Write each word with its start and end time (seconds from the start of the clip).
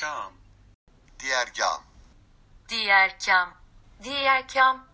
kam. 0.00 0.32
Diğergam. 1.20 1.82
Diğerkam. 2.68 3.54
Diğerkam. 4.04 4.86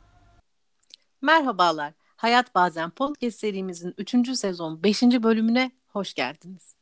Merhabalar. 1.23 1.93
Hayat 2.17 2.55
Bazen 2.55 2.91
podcast 2.91 3.39
serimizin 3.39 3.95
3. 3.99 4.37
sezon 4.39 4.83
5. 4.83 5.03
bölümüne 5.03 5.71
hoş 5.89 6.15
geldiniz. 6.15 6.75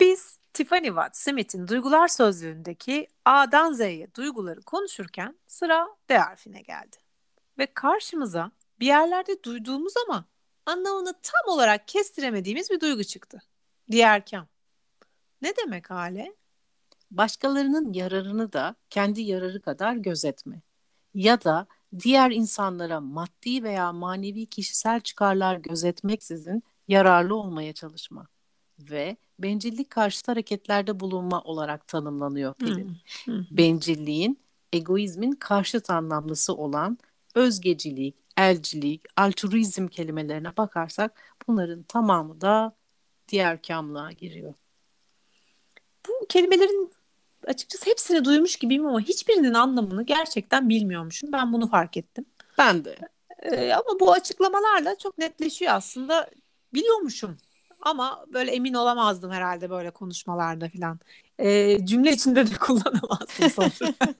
Biz 0.00 0.38
Tiffany 0.52 0.86
Watt 0.86 1.16
Smith'in 1.16 1.68
Duygular 1.68 2.08
Sözlüğü'ndeki 2.08 3.08
A'dan 3.24 3.72
Z'ye 3.72 4.14
duyguları 4.14 4.62
konuşurken 4.62 5.38
sıra 5.46 5.88
D 6.08 6.18
harfine 6.18 6.60
geldi. 6.62 6.96
Ve 7.58 7.66
karşımıza 7.66 8.50
bir 8.80 8.86
yerlerde 8.86 9.42
duyduğumuz 9.42 9.94
ama 10.08 10.24
anlamını 10.66 11.14
tam 11.22 11.54
olarak 11.54 11.88
kestiremediğimiz 11.88 12.70
bir 12.70 12.80
duygu 12.80 13.04
çıktı. 13.04 13.42
Diğerkam. 13.90 14.48
Ne 15.42 15.56
demek 15.56 15.90
hale? 15.90 16.36
Başkalarının 17.10 17.92
yararını 17.92 18.52
da 18.52 18.76
kendi 18.90 19.22
yararı 19.22 19.60
kadar 19.60 19.96
gözetme. 19.96 20.62
Ya 21.14 21.44
da 21.44 21.66
diğer 21.98 22.30
insanlara 22.30 23.00
maddi 23.00 23.62
veya 23.62 23.92
manevi 23.92 24.46
kişisel 24.46 25.00
çıkarlar 25.00 25.56
gözetmeksizin 25.56 26.62
yararlı 26.88 27.34
olmaya 27.34 27.72
çalışma 27.72 28.26
ve 28.78 29.16
bencillik 29.38 29.90
karşıtı 29.90 30.32
hareketlerde 30.32 31.00
bulunma 31.00 31.42
olarak 31.42 31.88
tanımlanıyor 31.88 32.54
Pelin. 32.54 32.96
Hı 33.24 33.32
hı. 33.32 33.46
Bencilliğin, 33.50 34.40
egoizmin 34.72 35.32
karşıt 35.32 35.90
anlamlısı 35.90 36.54
olan 36.54 36.98
özgecilik, 37.34 38.16
elcilik, 38.36 39.02
altruizm 39.16 39.86
kelimelerine 39.86 40.56
bakarsak 40.56 41.36
bunların 41.48 41.82
tamamı 41.82 42.40
da 42.40 42.72
diğer 43.28 43.62
kamlığa 43.62 44.12
giriyor. 44.12 44.54
Bu 46.08 46.26
kelimelerin 46.28 46.90
açıkçası 47.46 47.90
hepsini 47.90 48.24
duymuş 48.24 48.56
gibiyim 48.56 48.86
ama 48.86 49.00
hiçbirinin 49.00 49.54
anlamını 49.54 50.02
gerçekten 50.02 50.68
bilmiyormuşum. 50.68 51.32
Ben 51.32 51.52
bunu 51.52 51.68
fark 51.68 51.96
ettim. 51.96 52.24
Ben 52.58 52.84
de. 52.84 52.96
Ee, 53.42 53.72
ama 53.72 54.00
bu 54.00 54.12
açıklamalarla 54.12 54.98
çok 54.98 55.18
netleşiyor 55.18 55.72
aslında. 55.72 56.30
Biliyormuşum 56.74 57.38
ama 57.80 58.24
böyle 58.32 58.50
emin 58.50 58.74
olamazdım 58.74 59.30
herhalde 59.30 59.70
böyle 59.70 59.90
konuşmalarda 59.90 60.68
falan. 60.68 60.98
Ee, 61.38 61.86
cümle 61.86 62.12
içinde 62.12 62.50
de 62.50 62.54
kullanamazdım 62.60 63.50
sonra. 63.50 63.92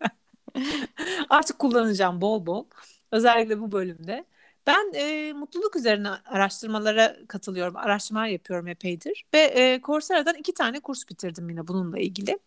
Artık 1.30 1.58
kullanacağım 1.58 2.20
bol 2.20 2.47
bol. 2.47 2.64
Özellikle 3.12 3.60
bu 3.60 3.72
bölümde. 3.72 4.24
Ben 4.66 4.92
e, 4.94 5.32
mutluluk 5.32 5.77
üzerine 5.77 6.08
araştırmalara 6.08 7.16
katılıyorum. 7.28 7.77
Araştırmalar 7.77 8.27
yapıyorum 8.27 8.69
epeydir. 8.69 9.24
Ve 9.34 9.38
e, 9.38 9.80
Coursera'dan 9.82 10.34
iki 10.34 10.54
tane 10.54 10.80
kurs 10.80 11.08
bitirdim 11.08 11.50
yine 11.50 11.69
bununla 11.69 11.98
ilgili. 11.98 12.38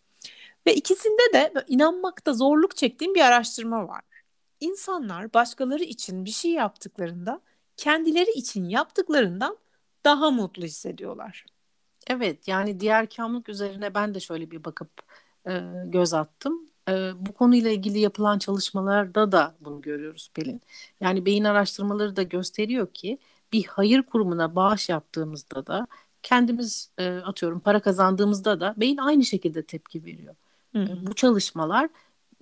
Ve 0.66 0.74
ikisinde 0.74 1.32
de 1.32 1.52
inanmakta 1.68 2.32
zorluk 2.32 2.76
çektiğim 2.76 3.14
bir 3.14 3.20
araştırma 3.20 3.88
var. 3.88 4.02
İnsanlar 4.60 5.34
başkaları 5.34 5.84
için 5.84 6.24
bir 6.24 6.30
şey 6.30 6.50
yaptıklarında 6.50 7.40
kendileri 7.76 8.30
için 8.30 8.64
yaptıklarından 8.64 9.56
daha 10.04 10.30
mutlu 10.30 10.62
hissediyorlar. 10.62 11.44
Evet 12.06 12.48
yani 12.48 12.80
diğer 12.80 13.08
kamlık 13.08 13.48
üzerine 13.48 13.94
ben 13.94 14.14
de 14.14 14.20
şöyle 14.20 14.50
bir 14.50 14.64
bakıp 14.64 14.90
e, 15.46 15.60
göz 15.84 16.14
attım. 16.14 16.66
E, 16.88 16.92
bu 17.16 17.32
konuyla 17.32 17.70
ilgili 17.70 17.98
yapılan 17.98 18.38
çalışmalarda 18.38 19.32
da 19.32 19.54
bunu 19.60 19.80
görüyoruz 19.80 20.30
Pelin. 20.34 20.60
Yani 21.00 21.26
beyin 21.26 21.44
araştırmaları 21.44 22.16
da 22.16 22.22
gösteriyor 22.22 22.86
ki 22.94 23.18
bir 23.52 23.64
hayır 23.64 24.02
kurumuna 24.02 24.56
bağış 24.56 24.88
yaptığımızda 24.88 25.66
da 25.66 25.86
kendimiz 26.22 26.90
e, 26.98 27.08
atıyorum 27.08 27.60
para 27.60 27.80
kazandığımızda 27.80 28.60
da 28.60 28.74
beyin 28.76 28.96
aynı 28.96 29.24
şekilde 29.24 29.62
tepki 29.62 30.04
veriyor. 30.04 30.34
Hı. 30.72 30.78
E, 30.78 31.06
bu 31.06 31.14
çalışmalar 31.14 31.90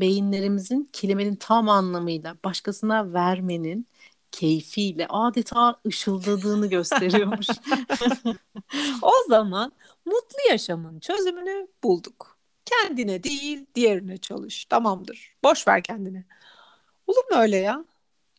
beyinlerimizin 0.00 0.90
kelimenin 0.92 1.36
tam 1.36 1.68
anlamıyla 1.68 2.36
başkasına 2.44 3.12
vermenin 3.12 3.86
keyfiyle 4.32 5.06
adeta 5.08 5.76
ışıldadığını 5.86 6.66
gösteriyormuş. 6.66 7.58
O 9.02 9.12
zaman 9.28 9.72
mutlu 10.06 10.38
yaşamın 10.50 11.00
çözümünü 11.00 11.68
bulduk. 11.84 12.38
Kendine 12.64 13.22
değil, 13.22 13.66
diğerine 13.74 14.18
çalış. 14.18 14.64
Tamamdır. 14.64 15.36
Boş 15.44 15.68
ver 15.68 15.82
kendine. 15.82 16.24
Olur 17.06 17.24
mu 17.32 17.38
öyle 17.38 17.56
ya? 17.56 17.84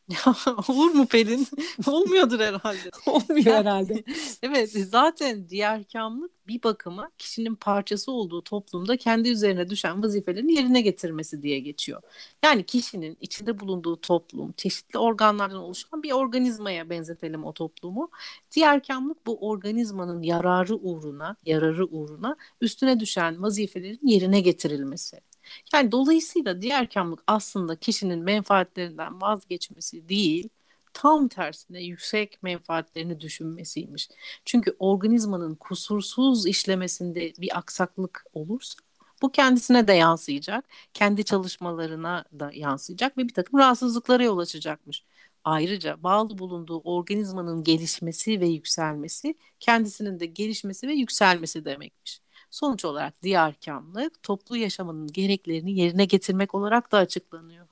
Olur 0.67 0.91
mu 0.91 1.05
Pelin? 1.05 1.47
Olmuyordur 1.87 2.39
herhalde. 2.39 2.89
Olmuyor 3.05 3.55
herhalde. 3.55 4.03
Evet 4.43 4.71
zaten 4.71 5.49
diğerkamlık 5.49 6.47
bir 6.47 6.63
bakıma 6.63 7.11
kişinin 7.17 7.55
parçası 7.55 8.11
olduğu 8.11 8.41
toplumda 8.41 8.97
kendi 8.97 9.29
üzerine 9.29 9.69
düşen 9.69 10.03
vazifelerini 10.03 10.53
yerine 10.53 10.81
getirmesi 10.81 11.43
diye 11.43 11.59
geçiyor. 11.59 12.01
Yani 12.43 12.65
kişinin 12.65 13.17
içinde 13.21 13.59
bulunduğu 13.59 13.95
toplum 13.95 14.51
çeşitli 14.51 14.99
organlardan 14.99 15.57
oluşan 15.57 16.03
bir 16.03 16.11
organizmaya 16.11 16.89
benzetelim 16.89 17.43
o 17.43 17.53
toplumu. 17.53 18.09
Diğerkamlık 18.55 19.27
bu 19.27 19.47
organizmanın 19.49 20.21
yararı 20.21 20.75
uğruna, 20.75 21.35
yararı 21.45 21.85
uğruna 21.85 22.35
üstüne 22.61 22.99
düşen 22.99 23.41
vazifelerin 23.43 24.07
yerine 24.07 24.41
getirilmesi. 24.41 25.28
Yani 25.73 25.91
dolayısıyla 25.91 26.61
diğerkamlık 26.61 27.23
aslında 27.27 27.75
kişinin 27.75 28.19
menfaatlerinden 28.19 29.21
vazgeçmesi 29.21 30.09
değil, 30.09 30.49
tam 30.93 31.27
tersine 31.27 31.83
yüksek 31.83 32.43
menfaatlerini 32.43 33.19
düşünmesiymiş. 33.21 34.09
Çünkü 34.45 34.75
organizmanın 34.79 35.55
kusursuz 35.55 36.47
işlemesinde 36.47 37.33
bir 37.39 37.57
aksaklık 37.57 38.25
olursa 38.33 38.79
bu 39.21 39.31
kendisine 39.31 39.87
de 39.87 39.93
yansıyacak, 39.93 40.65
kendi 40.93 41.23
çalışmalarına 41.25 42.25
da 42.39 42.51
yansıyacak 42.53 43.17
ve 43.17 43.27
bir 43.27 43.33
takım 43.33 43.59
rahatsızlıklara 43.59 44.23
yol 44.23 44.37
açacakmış. 44.37 45.03
Ayrıca 45.43 46.03
bağlı 46.03 46.37
bulunduğu 46.37 46.79
organizmanın 46.79 47.63
gelişmesi 47.63 48.41
ve 48.41 48.47
yükselmesi 48.47 49.35
kendisinin 49.59 50.19
de 50.19 50.25
gelişmesi 50.25 50.87
ve 50.87 50.93
yükselmesi 50.93 51.65
demekmiş. 51.65 52.21
Sonuç 52.49 52.85
olarak 52.85 53.23
diyarkamlık 53.23 54.23
toplu 54.23 54.57
yaşamının 54.57 55.07
gereklerini 55.07 55.71
yerine 55.71 56.05
getirmek 56.05 56.55
olarak 56.55 56.91
da 56.91 56.97
açıklanıyor. 56.97 57.67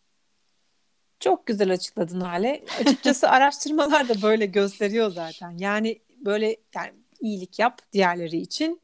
Çok 1.19 1.45
güzel 1.45 1.73
açıkladın 1.73 2.21
Hale. 2.21 2.63
Açıkçası 2.79 3.29
araştırmalar 3.29 4.09
da 4.09 4.21
böyle 4.21 4.45
gösteriyor 4.45 5.11
zaten. 5.11 5.57
Yani 5.57 5.99
böyle 6.25 6.57
yani 6.75 6.93
iyilik 7.21 7.59
yap 7.59 7.81
diğerleri 7.93 8.37
için 8.37 8.81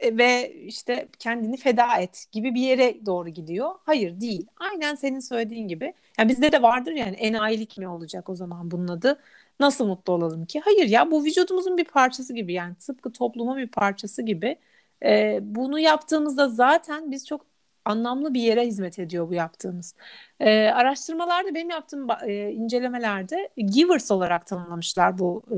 e, 0.00 0.18
ve 0.18 0.52
işte 0.54 1.08
kendini 1.18 1.56
feda 1.56 1.96
et 1.96 2.26
gibi 2.32 2.54
bir 2.54 2.60
yere 2.60 3.06
doğru 3.06 3.28
gidiyor. 3.28 3.70
Hayır 3.84 4.20
değil. 4.20 4.46
Aynen 4.56 4.94
senin 4.94 5.20
söylediğin 5.20 5.68
gibi. 5.68 5.94
Yani 6.18 6.28
bizde 6.28 6.52
de 6.52 6.62
vardır 6.62 6.92
yani 6.92 7.16
enayilik 7.16 7.78
mi 7.78 7.88
olacak 7.88 8.28
o 8.28 8.34
zaman 8.34 8.70
bunun 8.70 8.88
adı? 8.88 9.20
Nasıl 9.60 9.86
mutlu 9.86 10.12
olalım 10.12 10.46
ki? 10.46 10.60
Hayır 10.64 10.88
ya 10.88 11.10
bu 11.10 11.24
vücudumuzun 11.24 11.78
bir 11.78 11.84
parçası 11.84 12.34
gibi 12.34 12.52
yani 12.52 12.74
tıpkı 12.74 13.12
toplumun 13.12 13.56
bir 13.56 13.68
parçası 13.68 14.22
gibi. 14.22 14.56
E, 15.04 15.38
bunu 15.42 15.78
yaptığımızda 15.78 16.48
zaten 16.48 17.10
biz 17.10 17.26
çok 17.26 17.46
anlamlı 17.84 18.34
bir 18.34 18.40
yere 18.40 18.66
hizmet 18.66 18.98
ediyor 18.98 19.28
bu 19.28 19.34
yaptığımız. 19.34 19.94
E, 20.40 20.50
araştırmalarda 20.68 21.54
benim 21.54 21.70
yaptığım 21.70 22.08
e, 22.26 22.50
incelemelerde 22.52 23.48
givers 23.56 24.10
olarak 24.10 24.46
tanımlamışlar 24.46 25.18
bu 25.18 25.42
e, 25.50 25.56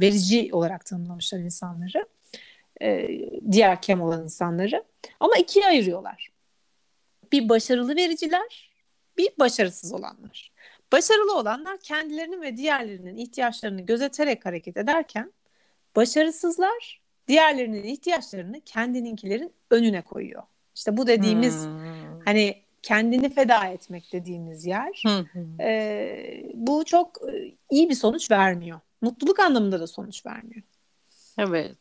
verici 0.00 0.48
olarak 0.52 0.86
tanımlamışlar 0.86 1.38
insanları. 1.38 2.06
E, 2.82 3.08
diğer 3.52 3.82
kem 3.82 4.02
olan 4.02 4.22
insanları. 4.22 4.84
Ama 5.20 5.36
ikiye 5.36 5.66
ayırıyorlar. 5.66 6.32
Bir 7.32 7.48
başarılı 7.48 7.96
vericiler, 7.96 8.70
bir 9.16 9.28
başarısız 9.38 9.92
olanlar. 9.92 10.52
Başarılı 10.92 11.36
olanlar 11.38 11.78
kendilerinin 11.78 12.42
ve 12.42 12.56
diğerlerinin 12.56 13.16
ihtiyaçlarını 13.16 13.80
gözeterek 13.80 14.46
hareket 14.46 14.76
ederken 14.76 15.32
başarısızlar 15.96 17.01
diğerlerinin 17.28 17.84
ihtiyaçlarını 17.84 18.60
kendininkilerin 18.60 19.52
önüne 19.70 20.02
koyuyor. 20.02 20.42
İşte 20.74 20.96
bu 20.96 21.06
dediğimiz 21.06 21.64
Hmm. 21.64 22.20
hani 22.24 22.62
kendini 22.82 23.34
feda 23.34 23.64
etmek 23.66 24.12
dediğimiz 24.12 24.66
yer 24.66 25.02
Hı 25.06 25.18
hı. 25.32 25.62
e, 25.62 26.50
bu 26.54 26.84
çok 26.84 27.20
iyi 27.70 27.88
bir 27.88 27.94
sonuç 27.94 28.30
vermiyor. 28.30 28.80
Mutluluk 29.00 29.40
anlamında 29.40 29.80
da 29.80 29.86
sonuç 29.86 30.26
vermiyor. 30.26 30.62
Evet. 31.38 31.78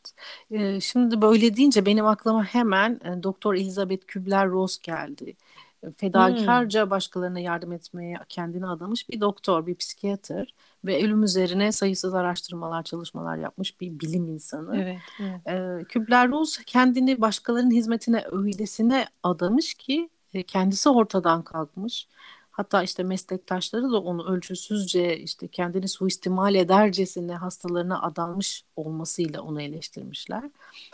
Ee, 0.52 0.80
şimdi 0.82 1.22
böyle 1.22 1.56
deyince 1.56 1.86
benim 1.86 2.06
aklıma 2.06 2.46
hemen 2.46 3.00
e, 3.06 3.24
Doktor 3.24 3.56
Elizabeth 3.56 4.06
Kübler-Ross 4.06 4.82
geldi. 4.84 5.36
E, 5.84 5.92
Fedakarca 5.92 6.90
başkalarına 6.90 7.40
yardım 7.40 7.72
etmeye 7.72 8.20
kendini 8.30 8.68
adamış 8.68 9.10
bir 9.10 9.22
doktor, 9.22 9.68
bir 9.68 9.76
psikiyatr 9.76 10.54
ve 10.86 11.04
ölüm 11.06 11.24
üzerine 11.24 11.72
sayısız 11.72 12.14
araştırmalar, 12.14 12.84
çalışmalar 12.84 13.38
yapmış 13.38 13.82
bir 13.82 14.00
bilim 14.00 14.28
insanı. 14.28 14.82
Evet. 14.82 14.98
evet. 15.20 15.48
Ee, 15.48 15.84
Kübler-Ross 15.84 16.64
kendini 16.66 17.22
başkalarının 17.22 17.72
hizmetine 17.72 18.24
öylesine 18.32 19.06
adamış 19.24 19.74
ki 19.74 20.10
e, 20.34 20.44
kendisi 20.44 20.90
ortadan 20.90 21.42
kalkmış. 21.44 22.08
Hatta 22.52 22.84
işte 22.84 23.04
meslektaşları 23.04 23.92
da 23.92 24.02
onu 24.02 24.26
ölçüsüzce 24.26 25.18
işte 25.18 25.48
kendini 25.48 25.88
suistimal 25.88 26.56
edercesine 26.56 27.36
hastalarına 27.36 28.02
adanmış 28.02 28.64
olmasıyla 28.76 29.42
onu 29.42 29.62
eleştirmişler. 29.62 30.44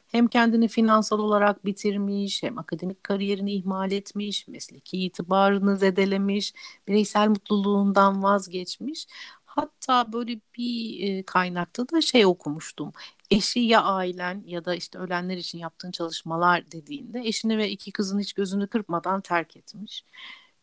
Hem 0.08 0.28
kendini 0.28 0.68
finansal 0.68 1.20
olarak 1.20 1.66
bitirmiş, 1.66 2.44
hem 2.44 2.58
akademik 2.58 3.04
kariyerini 3.04 3.54
ihmal 3.54 3.92
etmiş, 3.92 4.48
mesleki 4.48 4.98
itibarını 4.98 5.78
zedelemiş, 5.78 6.54
bireysel 6.88 7.28
mutluluğundan 7.28 8.24
vazgeçmiş. 8.24 9.08
Hatta 9.46 10.14
böyle 10.14 10.40
bir 10.58 11.00
e, 11.10 11.24
kaynakta 11.24 11.90
da 11.90 12.02
şey 12.02 12.26
okumuştum. 12.26 12.92
Eşi 13.32 13.60
ya 13.60 13.84
ailen 13.84 14.44
ya 14.46 14.66
da 14.66 14.76
işte 14.76 15.00
ölenler 15.00 15.38
için 15.38 15.58
yaptığın 15.58 15.92
çalışmalar 15.92 16.72
dediğinde 16.72 17.20
eşini 17.20 17.58
ve 17.58 17.70
iki 17.70 17.92
kızın 17.92 18.20
hiç 18.20 18.34
gözünü 18.34 18.68
kırpmadan 18.68 19.22
terk 19.22 19.58
etmiş. 19.58 20.04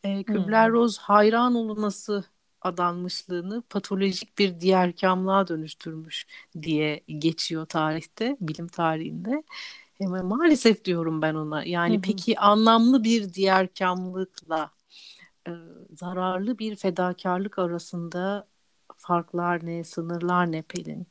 E, 0.05 0.23
Kübler-Roz 0.23 0.97
hayran 0.97 1.55
olunması 1.55 2.23
adanmışlığını 2.61 3.61
patolojik 3.61 4.37
bir 4.37 4.59
diğerkamlığa 4.59 5.47
dönüştürmüş 5.47 6.27
diye 6.61 7.01
geçiyor 7.07 7.65
tarihte, 7.65 8.37
bilim 8.41 8.67
tarihinde. 8.67 9.43
E, 9.99 10.05
maalesef 10.07 10.85
diyorum 10.85 11.21
ben 11.21 11.35
ona. 11.35 11.63
Yani 11.63 11.93
hı 11.93 11.97
hı. 11.97 12.01
peki 12.01 12.39
anlamlı 12.39 13.03
bir 13.03 13.33
diğerkamlıkla 13.33 14.71
e, 15.47 15.51
zararlı 15.95 16.59
bir 16.59 16.75
fedakarlık 16.75 17.59
arasında 17.59 18.47
farklar 18.97 19.65
ne, 19.65 19.83
sınırlar 19.83 20.51
ne 20.51 20.61
Pelin? 20.61 21.07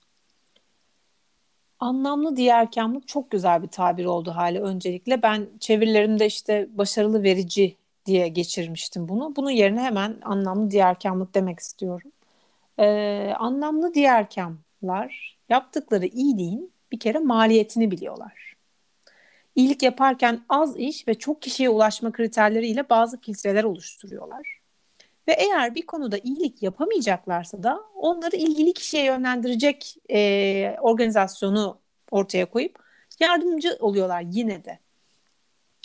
Anlamlı 1.81 2.37
diğerkamlık 2.37 3.09
çok 3.09 3.31
güzel 3.31 3.63
bir 3.63 3.69
tabir 3.69 4.05
oldu 4.05 4.31
hali 4.31 4.61
öncelikle. 4.61 5.23
Ben 5.23 5.49
çevirilerimde 5.61 6.27
işte 6.27 6.69
başarılı 6.73 7.23
verici 7.23 7.77
diye 8.07 8.29
geçirmiştim 8.29 9.09
bunu. 9.09 9.37
Bunun 9.37 9.51
yerine 9.51 9.81
hemen 9.81 10.17
anlamlı 10.23 10.71
diğerkamlık 10.71 11.35
demek 11.35 11.61
istiyorum. 11.61 12.13
Ee, 12.79 13.33
anlamlı 13.39 13.95
diğerkamlar 13.95 15.39
yaptıkları 15.49 16.07
iyiliğin 16.07 16.73
bir 16.93 16.99
kere 16.99 17.19
maliyetini 17.19 17.91
biliyorlar. 17.91 18.55
İyilik 19.55 19.83
yaparken 19.83 20.41
az 20.49 20.77
iş 20.77 21.09
ve 21.09 21.15
çok 21.15 21.43
kişiye 21.43 21.69
ulaşma 21.69 22.13
kriterleriyle 22.13 22.91
bazı 22.91 23.21
filtreler 23.21 23.65
oluşturuyorlar. 23.65 24.61
Ve 25.29 25.33
eğer 25.33 25.75
bir 25.75 25.87
konuda 25.87 26.19
iyilik 26.19 26.63
yapamayacaklarsa 26.63 27.63
da 27.63 27.81
onları 27.95 28.37
ilgili 28.37 28.73
kişiye 28.73 29.05
yönlendirecek 29.05 29.97
e, 30.11 30.77
organizasyonu 30.81 31.79
ortaya 32.11 32.47
koyup 32.47 32.79
yardımcı 33.21 33.77
oluyorlar 33.81 34.25
yine 34.27 34.65
de. 34.65 34.79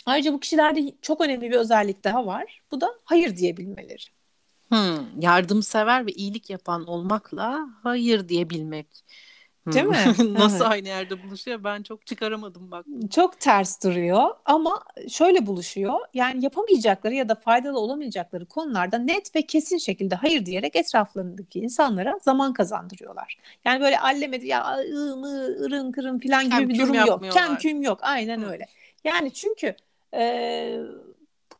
Ayrıca 0.06 0.32
bu 0.32 0.40
kişilerde 0.40 0.94
çok 1.02 1.20
önemli 1.20 1.50
bir 1.50 1.56
özellik 1.56 2.04
daha 2.04 2.26
var. 2.26 2.62
Bu 2.70 2.80
da 2.80 2.94
hayır 3.04 3.36
diyebilmeleri. 3.36 4.04
Hmm, 4.68 5.20
yardımsever 5.20 6.06
ve 6.06 6.12
iyilik 6.12 6.50
yapan 6.50 6.86
olmakla 6.86 7.68
hayır 7.82 8.28
diyebilmek. 8.28 8.86
Değil 9.66 9.86
mi? 9.86 10.14
Nasıl 10.38 10.64
aynı 10.64 10.88
yerde 10.88 11.22
buluşuyor 11.22 11.64
ben 11.64 11.82
çok 11.82 12.06
çıkaramadım 12.06 12.70
bak. 12.70 12.86
Çok 13.10 13.40
ters 13.40 13.84
duruyor 13.84 14.28
ama 14.44 14.82
şöyle 15.08 15.46
buluşuyor. 15.46 16.00
Yani 16.14 16.44
yapamayacakları 16.44 17.14
ya 17.14 17.28
da 17.28 17.34
faydalı 17.34 17.78
olamayacakları 17.78 18.46
konularda 18.46 18.98
net 18.98 19.36
ve 19.36 19.42
kesin 19.42 19.78
şekilde 19.78 20.14
hayır 20.14 20.46
diyerek 20.46 20.76
etraflarındaki 20.76 21.60
insanlara 21.60 22.18
zaman 22.22 22.52
kazandırıyorlar. 22.52 23.36
Yani 23.64 23.80
böyle 23.80 24.00
allemedi 24.00 24.46
ya 24.46 24.76
ı 24.78 25.16
mı 25.16 25.46
ırın 25.64 25.92
kırın 25.92 26.18
falan 26.18 26.50
gibi 26.50 26.68
bir 26.68 26.78
durum 26.78 26.94
yok. 26.94 27.24
Kem 27.32 27.56
küm 27.58 27.82
yok 27.82 27.98
aynen 28.02 28.42
öyle. 28.42 28.66
Yani 29.04 29.32
çünkü 29.32 29.76
e, 30.14 30.22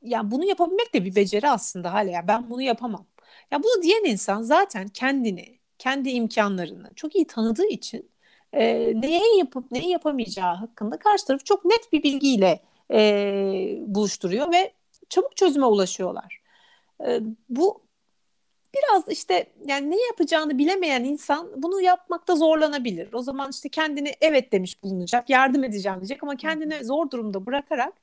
yani 0.03 0.31
bunu 0.31 0.45
yapabilmek 0.45 0.95
de 0.95 1.05
bir 1.05 1.15
beceri 1.15 1.51
aslında 1.51 1.93
hala 1.93 2.11
ya 2.11 2.29
ben 2.29 2.51
bunu 2.51 2.63
yapamam. 2.63 3.07
Ya 3.51 3.63
bunu 3.63 3.83
diyen 3.83 4.05
insan 4.05 4.43
zaten 4.43 4.89
kendini 4.89 5.59
kendi 5.79 6.11
imkanlarını 6.11 6.95
çok 6.97 7.17
iyi 7.17 7.27
tanıdığı 7.27 7.67
için 7.67 8.11
e, 8.53 8.93
neye 9.01 9.37
yapıp 9.39 9.71
neyi 9.71 9.89
yapamayacağı 9.91 10.55
hakkında 10.55 10.99
karşı 10.99 11.27
tarafı 11.27 11.45
çok 11.45 11.65
net 11.65 11.93
bir 11.93 12.03
bilgiyle 12.03 12.63
e, 12.93 13.77
buluşturuyor 13.81 14.53
ve 14.53 14.73
çabuk 15.09 15.37
çözüme 15.37 15.67
ulaşıyorlar. 15.67 16.43
E, 17.07 17.21
bu 17.49 17.83
biraz 18.75 19.09
işte 19.09 19.53
yani 19.67 19.91
ne 19.91 20.03
yapacağını 20.07 20.59
bilemeyen 20.59 21.05
insan 21.05 21.63
bunu 21.63 21.81
yapmakta 21.81 22.37
zorlanabilir. 22.37 23.13
O 23.13 23.23
zaman 23.23 23.51
işte 23.51 23.69
kendini 23.69 24.13
evet 24.21 24.53
demiş 24.53 24.83
bulunacak, 24.83 25.31
yardım 25.31 25.65
edeceğim 25.65 25.99
diyecek 26.01 26.23
ama 26.23 26.37
kendini 26.37 26.85
zor 26.85 27.11
durumda 27.11 27.47
bırakarak 27.47 27.95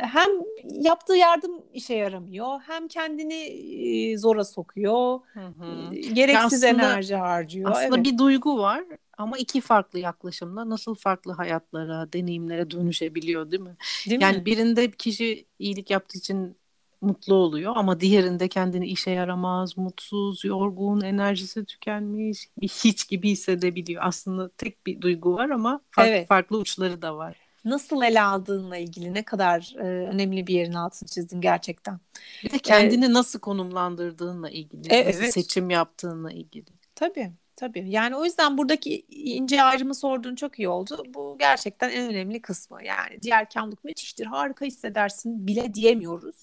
hem 0.00 0.28
yaptığı 0.64 1.16
yardım 1.16 1.52
işe 1.72 1.94
yaramıyor 1.94 2.60
hem 2.66 2.88
kendini 2.88 4.18
zora 4.18 4.44
sokuyor 4.44 5.20
hı 5.32 5.40
hı. 5.40 5.94
gereksiz 5.94 6.64
aslında, 6.64 6.82
enerji 6.82 7.14
harcıyor. 7.14 7.70
Aslında 7.70 7.96
evet. 7.96 8.06
bir 8.06 8.18
duygu 8.18 8.58
var 8.58 8.84
ama 9.18 9.38
iki 9.38 9.60
farklı 9.60 9.98
yaklaşımla 9.98 10.70
nasıl 10.70 10.94
farklı 10.94 11.32
hayatlara, 11.32 12.12
deneyimlere 12.12 12.70
dönüşebiliyor 12.70 13.50
değil 13.50 13.62
mi? 13.62 13.76
Değil 14.08 14.20
yani 14.20 14.38
mi? 14.38 14.46
birinde 14.46 14.90
kişi 14.90 15.46
iyilik 15.58 15.90
yaptığı 15.90 16.18
için 16.18 16.56
mutlu 17.00 17.34
oluyor 17.34 17.72
ama 17.76 18.00
diğerinde 18.00 18.48
kendini 18.48 18.86
işe 18.86 19.10
yaramaz, 19.10 19.78
mutsuz, 19.78 20.44
yorgun, 20.44 21.00
enerjisi 21.00 21.64
tükenmiş, 21.64 22.48
hiç 22.62 23.08
gibi 23.08 23.30
hissedebiliyor. 23.30 24.02
Aslında 24.04 24.48
tek 24.48 24.86
bir 24.86 25.00
duygu 25.00 25.34
var 25.34 25.50
ama 25.50 25.80
farklı, 25.90 26.10
evet. 26.10 26.28
farklı 26.28 26.58
uçları 26.58 27.02
da 27.02 27.16
var 27.16 27.45
nasıl 27.66 28.02
ele 28.02 28.22
aldığınla 28.22 28.76
ilgili 28.76 29.14
ne 29.14 29.22
kadar 29.22 29.74
e, 29.78 29.82
önemli 29.84 30.46
bir 30.46 30.54
yerin 30.54 30.72
altını 30.72 31.08
çizdin 31.08 31.40
gerçekten. 31.40 32.00
Bir 32.44 32.50
de 32.50 32.58
kendini 32.58 33.04
ee, 33.04 33.12
nasıl 33.12 33.38
konumlandırdığınla 33.38 34.50
ilgili, 34.50 34.88
e, 34.88 34.96
evet. 34.96 35.32
seçim 35.32 35.70
yaptığınla 35.70 36.32
ilgili. 36.32 36.66
Tabii. 36.94 37.32
Tabii. 37.56 37.90
Yani 37.90 38.16
o 38.16 38.24
yüzden 38.24 38.58
buradaki 38.58 39.06
ince 39.08 39.62
ayrımı 39.62 39.94
sorduğun 39.94 40.34
çok 40.34 40.58
iyi 40.58 40.68
oldu. 40.68 41.04
Bu 41.14 41.36
gerçekten 41.38 41.90
en 41.90 42.10
önemli 42.10 42.42
kısmı. 42.42 42.84
Yani 42.84 43.22
diğer 43.22 43.50
kamlık 43.50 43.84
müthiştir, 43.84 44.26
harika 44.26 44.64
hissedersin 44.64 45.46
bile 45.46 45.74
diyemiyoruz. 45.74 46.36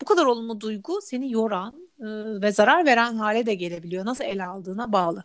Bu 0.00 0.04
kadar 0.04 0.26
olumlu 0.26 0.60
duygu 0.60 1.00
seni 1.02 1.32
yoran 1.32 1.74
e, 2.00 2.06
ve 2.42 2.52
zarar 2.52 2.86
veren 2.86 3.14
hale 3.14 3.46
de 3.46 3.54
gelebiliyor. 3.54 4.04
Nasıl 4.04 4.24
ele 4.24 4.46
aldığına 4.46 4.92
bağlı. 4.92 5.24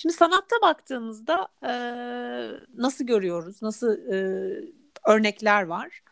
Şimdi 0.00 0.14
sanatta 0.14 0.56
baktığımızda 0.62 1.48
e, 1.62 1.72
nasıl 2.74 3.04
görüyoruz, 3.04 3.62
nasıl 3.62 3.98
e, 4.12 4.16
örnekler 5.06 5.62
var? 5.62 6.02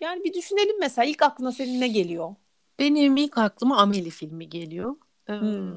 Yani 0.00 0.24
bir 0.24 0.34
düşünelim 0.34 0.80
mesela 0.80 1.04
ilk 1.04 1.22
aklına 1.22 1.52
senin 1.52 1.80
ne 1.80 1.88
geliyor? 1.88 2.34
Benim 2.78 3.16
ilk 3.16 3.38
aklıma 3.38 3.76
Amelie 3.76 4.10
filmi 4.10 4.48
geliyor. 4.48 4.96
Hmm. 5.26 5.70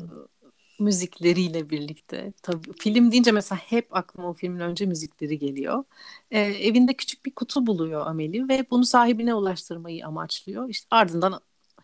müzikleriyle 0.80 1.70
birlikte. 1.70 2.34
Tabii 2.42 2.74
film 2.80 3.12
deyince 3.12 3.32
mesela 3.32 3.60
hep 3.60 3.96
aklıma 3.96 4.30
o 4.30 4.34
filmin 4.34 4.60
önce 4.60 4.86
müzikleri 4.86 5.40
geliyor. 5.40 5.84
Ee, 6.32 6.40
evinde 6.40 6.94
küçük 6.94 7.26
bir 7.26 7.36
kutu 7.36 7.68
buluyor 7.68 8.08
Amelie 8.08 8.48
ve 8.48 8.66
bunu 8.72 8.86
sahibine 8.86 9.36
ulaştırmayı 9.36 10.08
amaçlıyor. 10.08 10.70
İşte 10.70 10.88
ardından 10.92 11.42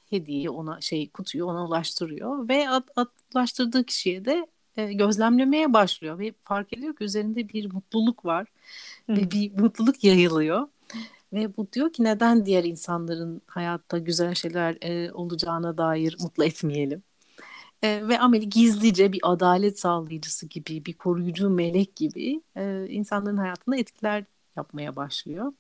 hediyeyi 0.09 0.50
ona 0.50 0.81
şey 0.81 1.09
kutuyu 1.09 1.45
ona 1.45 1.65
ulaştırıyor 1.65 2.50
ve 2.50 2.65
ulaştırdığı 3.36 3.83
kişiye 3.83 4.25
de 4.25 4.48
e, 4.79 4.93
gözlemlemeye 4.93 5.74
başlıyor 5.74 6.19
ve 6.19 6.33
fark 6.43 6.74
ediyor 6.74 6.95
ki 6.95 7.03
üzerinde 7.03 7.50
bir 7.50 7.74
mutluluk 7.74 8.25
var 8.25 8.48
Hı. 9.05 9.15
ve 9.15 9.31
bir 9.31 9.59
mutluluk 9.59 10.03
yayılıyor. 10.03 10.67
Ve 11.33 11.57
bu 11.57 11.67
diyor 11.74 11.93
ki 11.93 12.03
neden 12.03 12.45
diğer 12.45 12.63
insanların 12.63 13.41
hayatta 13.48 13.98
güzel 13.98 14.36
şeyler 14.36 14.77
e, 14.81 15.12
olacağına 15.12 15.77
dair 15.77 16.17
mutlu 16.19 16.43
etmeyelim. 16.43 17.03
E, 17.83 18.07
ve 18.07 18.19
Ameli 18.19 18.50
gizlice 18.50 19.13
bir 19.13 19.19
adalet 19.24 19.79
sağlayıcısı 19.79 20.45
gibi, 20.48 20.86
bir 20.86 20.93
koruyucu 20.93 21.50
melek 21.50 21.95
gibi 21.95 22.41
e, 22.55 22.88
insanların 22.89 23.38
hayatında 23.38 23.77
etkiler 23.77 24.24
yapmaya 24.57 24.95
başlıyor. 24.95 25.53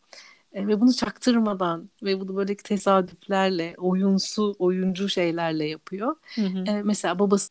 E, 0.53 0.67
ve 0.67 0.81
bunu 0.81 0.93
çaktırmadan 0.93 1.89
ve 2.03 2.19
bunu 2.19 2.35
böyle 2.35 2.57
tesadüflerle, 2.57 3.75
oyunsu, 3.77 4.55
oyuncu 4.59 5.09
şeylerle 5.09 5.67
yapıyor. 5.67 6.15
Hı 6.35 6.41
hı. 6.41 6.63
E, 6.67 6.83
mesela 6.83 7.19
babası 7.19 7.49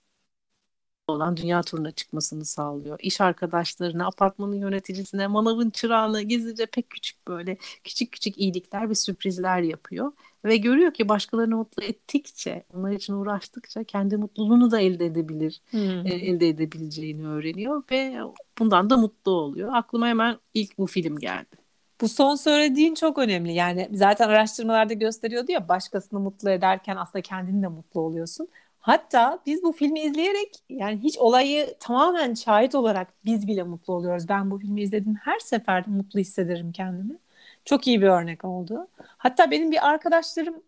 olan 1.11 1.37
dünya 1.37 1.63
turuna 1.63 1.91
çıkmasını 1.91 2.45
sağlıyor. 2.45 2.99
İş 3.03 3.21
arkadaşlarına, 3.21 4.07
apartmanın 4.07 4.57
yöneticisine, 4.57 5.27
manavın 5.27 5.71
çırağına 5.71 6.23
gizlice 6.23 6.67
pek 6.67 6.91
küçük 6.91 7.29
böyle 7.29 7.57
küçük 7.85 8.13
küçük 8.13 8.39
iyilikler 8.39 8.91
ve 8.91 8.95
sürprizler 8.95 9.61
yapıyor. 9.61 10.13
Ve 10.45 10.57
görüyor 10.57 10.95
ki 10.95 11.09
başkalarını 11.09 11.57
mutlu 11.57 11.83
ettikçe, 11.83 12.63
onlar 12.75 12.93
için 12.93 13.15
uğraştıkça 13.15 13.85
kendi 13.85 14.17
mutluluğunu 14.17 14.71
da 14.71 14.81
elde 14.81 15.07
edebilir, 15.07 15.61
hmm. 15.71 16.07
e, 16.07 16.11
elde 16.11 16.49
edebileceğini 16.49 17.27
öğreniyor 17.27 17.83
ve 17.91 18.19
bundan 18.59 18.91
da 18.91 18.97
mutlu 18.97 19.33
oluyor. 19.33 19.71
Aklıma 19.73 20.09
hemen 20.09 20.39
ilk 20.55 20.79
bu 20.79 20.87
film 20.87 21.19
geldi. 21.19 21.57
Bu 22.01 22.09
son 22.09 22.35
söylediğin 22.35 22.95
çok 22.95 23.19
önemli. 23.19 23.53
Yani 23.53 23.89
zaten 23.93 24.29
araştırmalarda 24.29 24.95
gösteriyordu 24.95 25.53
ya 25.53 25.69
başkasını 25.69 26.21
mutlu 26.21 26.51
ederken 26.51 26.97
aslında 26.97 27.23
kendini 27.23 27.63
de 27.63 27.69
mutlu 27.69 28.01
oluyorsun. 28.01 28.49
Hatta 28.81 29.39
biz 29.47 29.63
bu 29.63 29.73
filmi 29.73 30.01
izleyerek 30.01 30.57
yani 30.69 30.99
hiç 31.03 31.19
olayı 31.19 31.75
tamamen 31.81 32.35
şahit 32.35 32.75
olarak 32.75 33.09
biz 33.25 33.47
bile 33.47 33.63
mutlu 33.63 33.95
oluyoruz. 33.95 34.29
Ben 34.29 34.51
bu 34.51 34.59
filmi 34.59 34.83
izledim 34.83 35.15
her 35.15 35.39
seferde 35.39 35.91
mutlu 35.91 36.21
hissederim 36.21 36.73
kendimi. 36.73 37.19
Çok 37.65 37.87
iyi 37.87 38.03
bir 38.03 38.07
örnek 38.07 38.45
oldu. 38.45 38.89
Hatta 38.99 39.51
benim 39.51 39.71
bir 39.71 39.89
arkadaşlarım 39.89 40.63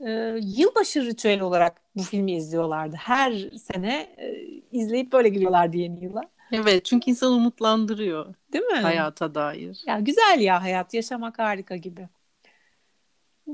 e, 0.00 0.10
yılbaşı 0.42 1.06
ritüeli 1.06 1.44
olarak 1.44 1.80
bu 1.96 2.02
filmi 2.02 2.32
izliyorlardı. 2.32 2.96
Her 2.96 3.32
sene 3.72 3.94
e, 4.16 4.34
izleyip 4.72 5.12
böyle 5.12 5.28
giriyorlardı 5.28 5.76
yeni 5.76 6.04
yıla. 6.04 6.22
Evet 6.52 6.84
çünkü 6.84 7.10
insan 7.10 7.32
umutlandırıyor 7.32 8.34
Değil 8.52 8.64
mi? 8.64 8.78
hayata 8.78 9.34
dair. 9.34 9.82
Ya 9.86 10.00
güzel 10.00 10.40
ya 10.40 10.62
hayat 10.62 10.94
yaşamak 10.94 11.38
harika 11.38 11.76
gibi. 11.76 12.08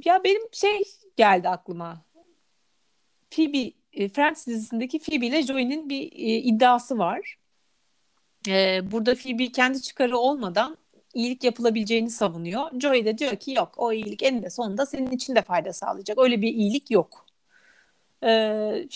Ya 0.05 0.25
benim 0.25 0.43
şey 0.53 0.83
geldi 1.17 1.49
aklıma. 1.49 2.03
Phoebe 3.31 3.73
e, 3.93 4.09
Friends 4.09 4.47
dizisindeki 4.47 4.99
Phoebe 4.99 5.27
ile 5.27 5.43
Joey'nin 5.43 5.89
bir 5.89 6.03
e, 6.03 6.39
iddiası 6.39 6.99
var. 6.99 7.37
E, 8.49 8.81
burada 8.93 9.15
Phoebe 9.15 9.53
kendi 9.53 9.83
çıkarı 9.83 10.19
olmadan 10.19 10.77
iyilik 11.15 11.45
yapılabileceğini 11.45 12.11
savunuyor. 12.11 12.81
Joey 12.81 13.05
de 13.05 13.19
diyor 13.19 13.37
ki 13.37 13.53
yok 13.53 13.73
o 13.77 13.93
iyilik 13.93 14.23
eninde 14.23 14.51
sonunda 14.51 14.87
senin 14.87 15.11
için 15.11 15.35
de 15.35 15.43
fayda 15.43 15.73
sağlayacak. 15.73 16.19
Öyle 16.19 16.43
bir 16.43 16.55
iyilik 16.55 16.91
yok. 16.91 17.27
E, 18.23 18.29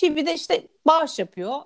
Phoebe 0.00 0.26
de 0.26 0.34
işte 0.34 0.66
bağış 0.86 1.18
yapıyor. 1.18 1.60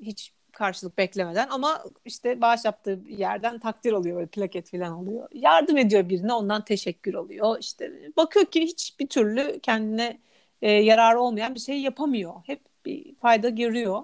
Hiç 0.00 0.32
karşılık 0.52 0.98
beklemeden 0.98 1.48
ama 1.50 1.84
işte 2.04 2.40
bağış 2.40 2.64
yaptığı 2.64 3.00
yerden 3.08 3.58
takdir 3.58 3.92
alıyor 3.92 4.16
böyle 4.16 4.26
plaket 4.26 4.70
falan 4.70 4.92
alıyor. 4.92 5.28
Yardım 5.32 5.76
ediyor 5.76 6.08
birine 6.08 6.32
ondan 6.32 6.64
teşekkür 6.64 7.14
alıyor. 7.14 7.56
İşte 7.60 7.92
bakıyor 8.16 8.46
ki 8.46 8.62
hiçbir 8.62 9.06
türlü 9.06 9.60
kendine 9.60 10.18
e, 10.62 10.70
yararı 10.70 11.20
olmayan 11.20 11.54
bir 11.54 11.60
şey 11.60 11.80
yapamıyor. 11.80 12.34
Hep 12.46 12.60
bir 12.86 13.14
fayda 13.16 13.48
görüyor. 13.48 14.02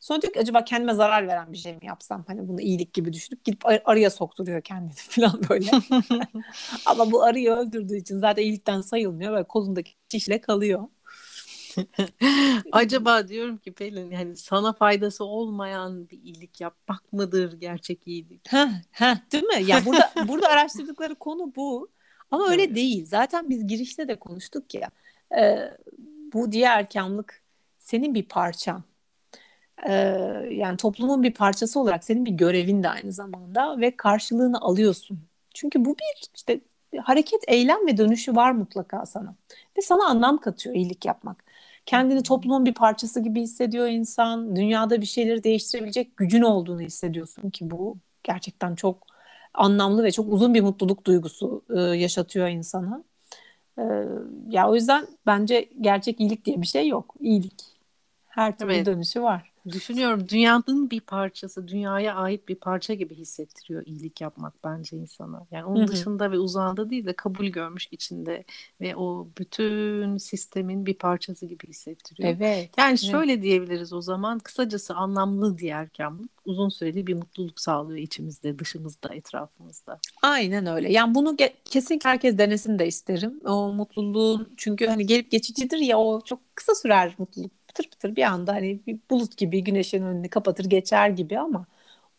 Sonra 0.00 0.22
diyor 0.22 0.32
ki 0.32 0.40
acaba 0.40 0.64
kendime 0.64 0.94
zarar 0.94 1.28
veren 1.28 1.52
bir 1.52 1.58
şey 1.58 1.72
mi 1.72 1.86
yapsam? 1.86 2.24
Hani 2.26 2.48
bunu 2.48 2.60
iyilik 2.60 2.94
gibi 2.94 3.12
düşünüp 3.12 3.44
gidip 3.44 3.66
ar- 3.66 3.82
arıya 3.84 4.10
sokturuyor 4.10 4.60
kendini 4.62 4.92
falan 4.94 5.40
böyle. 5.50 5.70
Ama 6.86 7.12
bu 7.12 7.22
arıyı 7.22 7.50
öldürdüğü 7.50 7.96
için 7.96 8.18
zaten 8.18 8.42
iyilikten 8.42 8.80
sayılmıyor 8.80 9.36
ve 9.36 9.44
kolundaki 9.44 9.92
şişle 10.12 10.40
kalıyor. 10.40 10.88
Acaba 12.72 13.28
diyorum 13.28 13.56
ki 13.58 13.72
Pelin 13.72 14.10
yani 14.10 14.36
sana 14.36 14.72
faydası 14.72 15.24
olmayan 15.24 16.08
bir 16.10 16.22
iyilik 16.22 16.60
yapmak 16.60 17.12
mıdır 17.12 17.52
gerçek 17.52 18.06
iyilik? 18.06 18.52
Heh, 18.52 18.68
heh, 18.90 19.16
değil 19.32 19.44
mi? 19.44 19.62
Ya 19.64 19.84
burada 19.84 20.12
burada 20.16 20.48
araştırdıkları 20.48 21.14
konu 21.14 21.52
bu. 21.56 21.88
Ama 22.30 22.48
öyle 22.50 22.62
Evet. 22.62 22.74
değil. 22.74 23.06
Zaten 23.06 23.48
biz 23.50 23.66
girişte 23.66 24.08
de 24.08 24.18
konuştuk 24.18 24.74
ya. 24.74 24.90
E, 25.38 25.70
bu 26.34 26.52
diğer 26.52 26.78
erkamlık 26.78 27.42
senin 27.78 28.14
bir 28.14 28.22
parçan. 28.22 28.82
E, 29.88 29.92
yani 30.50 30.76
toplumun 30.76 31.22
bir 31.22 31.34
parçası 31.34 31.80
olarak 31.80 32.04
senin 32.04 32.26
bir 32.26 32.30
görevin 32.30 32.82
de 32.82 32.88
aynı 32.88 33.12
zamanda 33.12 33.80
ve 33.80 33.96
karşılığını 33.96 34.60
alıyorsun. 34.60 35.20
Çünkü 35.54 35.84
bu 35.84 35.96
bir 35.98 36.30
işte 36.34 36.60
hareket, 36.98 37.40
eylem 37.48 37.86
ve 37.86 37.96
dönüşü 37.96 38.36
var 38.36 38.52
mutlaka 38.52 39.06
sana. 39.06 39.34
Ve 39.78 39.82
sana 39.82 40.06
anlam 40.06 40.38
katıyor 40.38 40.74
iyilik 40.74 41.04
yapmak. 41.04 41.44
Kendini 41.86 42.22
toplumun 42.22 42.66
bir 42.66 42.74
parçası 42.74 43.20
gibi 43.20 43.40
hissediyor 43.40 43.88
insan. 43.88 44.56
Dünyada 44.56 45.00
bir 45.00 45.06
şeyleri 45.06 45.44
değiştirebilecek 45.44 46.16
gücün 46.16 46.42
olduğunu 46.42 46.80
hissediyorsun 46.80 47.50
ki 47.50 47.70
bu 47.70 47.96
gerçekten 48.22 48.74
çok 48.74 49.06
anlamlı 49.54 50.04
ve 50.04 50.12
çok 50.12 50.32
uzun 50.32 50.54
bir 50.54 50.60
mutluluk 50.60 51.04
duygusu 51.04 51.62
e, 51.76 51.80
yaşatıyor 51.80 52.48
insana. 52.48 53.04
E, 53.78 53.82
ya 54.48 54.70
o 54.70 54.74
yüzden 54.74 55.06
bence 55.26 55.68
gerçek 55.80 56.20
iyilik 56.20 56.44
diye 56.44 56.62
bir 56.62 56.66
şey 56.66 56.88
yok. 56.88 57.14
İyilik. 57.20 57.62
Her 58.28 58.58
türlü 58.58 58.74
Evet. 58.74 58.86
dönüşü 58.86 59.22
var. 59.22 59.49
Düşünüyorum 59.68 60.28
dünyanın 60.28 60.90
bir 60.90 61.00
parçası, 61.00 61.68
dünyaya 61.68 62.14
ait 62.14 62.48
bir 62.48 62.54
parça 62.54 62.94
gibi 62.94 63.14
hissettiriyor 63.14 63.82
iyilik 63.86 64.20
yapmak 64.20 64.54
bence 64.64 64.96
insana. 64.96 65.46
Yani 65.50 65.64
onun 65.64 65.88
dışında 65.88 66.32
ve 66.32 66.38
uzağında 66.38 66.90
değil 66.90 67.06
de 67.06 67.12
kabul 67.12 67.46
görmüş 67.46 67.88
içinde 67.90 68.44
ve 68.80 68.96
o 68.96 69.28
bütün 69.38 70.16
sistemin 70.16 70.86
bir 70.86 70.94
parçası 70.94 71.46
gibi 71.46 71.66
hissettiriyor. 71.68 72.28
Evet. 72.28 72.70
Yani 72.78 72.88
Evet. 72.90 73.00
şöyle 73.00 73.42
diyebiliriz 73.42 73.92
o 73.92 74.00
zaman 74.02 74.38
kısacası 74.38 74.94
anlamlı 74.94 75.58
diğerkamlık 75.58 76.30
uzun 76.44 76.68
süreli 76.68 77.06
bir 77.06 77.14
mutluluk 77.14 77.60
sağlıyor 77.60 77.98
içimizde, 77.98 78.58
dışımızda, 78.58 79.14
etrafımızda. 79.14 80.00
Aynen 80.22 80.66
öyle. 80.66 80.92
Yani 80.92 81.14
bunu 81.14 81.30
ge- 81.34 81.52
kesinlikle 81.64 82.10
herkes 82.10 82.38
denesin 82.38 82.78
de 82.78 82.86
isterim. 82.86 83.40
O 83.44 83.72
mutluluğun 83.72 84.48
çünkü 84.56 84.86
hani 84.86 85.06
gelip 85.06 85.30
geçicidir 85.30 85.78
ya 85.78 85.98
o 85.98 86.20
çok 86.24 86.40
kısa 86.54 86.74
sürer 86.74 87.14
mutluluk. 87.18 87.50
Pıtır 87.74 87.90
pıtır 87.90 88.16
bir 88.16 88.22
anda 88.22 88.54
hani 88.54 88.80
bir 88.86 88.98
bulut 89.10 89.36
gibi 89.36 89.64
güneşin 89.64 90.02
önünü 90.02 90.28
kapatır 90.28 90.64
geçer 90.64 91.08
gibi 91.08 91.38
ama 91.38 91.66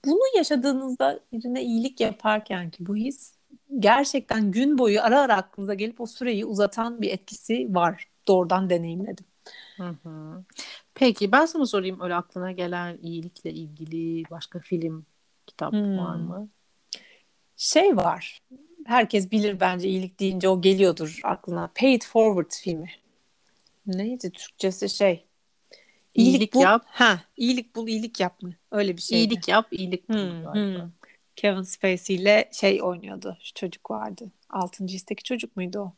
bunu 0.06 0.20
yaşadığınızda 0.38 1.20
birine 1.34 1.64
iyilik 1.64 2.00
yaparken 2.00 2.70
ki 2.70 2.88
bu 2.88 2.96
his 2.96 3.34
gerçekten 3.80 4.52
gün 4.52 4.78
boyu 4.78 5.02
ara 5.02 5.22
ara 5.22 5.38
aklınıza 5.38 5.74
gelip 5.74 6.02
o 6.02 6.08
süreyi 6.08 6.46
uzatan 6.46 7.02
bir 7.02 7.10
etkisi 7.10 7.76
var. 7.76 8.08
Doğrudan 8.28 8.70
deneyimledim. 8.70 9.26
Hı 9.78 9.96
hı. 10.04 10.44
Peki 10.94 11.32
ben 11.32 11.46
sana 11.46 11.66
sorayım 11.66 12.02
öyle 12.02 12.16
aklına 12.16 12.52
gelen 12.52 12.98
iyilikle 13.02 13.52
ilgili 13.52 14.24
başka 14.32 14.60
film, 14.60 15.06
kitap 15.48 15.74
Hmm. 15.74 15.98
var 15.98 16.16
mı? 16.16 16.50
Şey 17.58 17.98
var. 17.98 18.40
Herkes 18.86 19.32
bilir 19.32 19.60
bence 19.60 19.90
iyilik 19.90 20.20
deyince 20.20 20.50
o 20.50 20.62
geliyordur 20.62 21.20
aklına. 21.24 21.72
Pay 21.76 21.94
It 21.94 22.06
Forward 22.06 22.52
filmi. 22.52 22.90
Neydi 23.86 24.32
Türkçesi 24.32 24.90
şey? 24.90 25.26
İyilik 26.16 26.54
bul, 26.54 26.62
yap. 26.62 26.86
Ha, 26.88 27.20
iyilik 27.38 27.76
bul, 27.76 27.88
iyilik 27.88 28.20
yap 28.20 28.42
mı? 28.42 28.54
Öyle 28.72 28.98
bir 28.98 29.02
şeydi. 29.02 29.22
İyilik 29.22 29.48
yap, 29.48 29.68
iyilik 29.72 30.10
bul 30.10 30.16
Hmm, 30.16 30.54
hmm. 30.54 30.92
Kevin 31.36 31.62
Spacey 31.62 32.16
ile 32.16 32.50
şey 32.54 32.84
oynuyordu. 32.84 33.38
Şu 33.42 33.54
çocuk 33.54 33.92
vardı. 33.92 34.32
Altıncı 34.50 34.96
histeki 34.96 35.24
çocuk 35.24 35.56
muydu 35.56 35.80
o? 35.80 35.94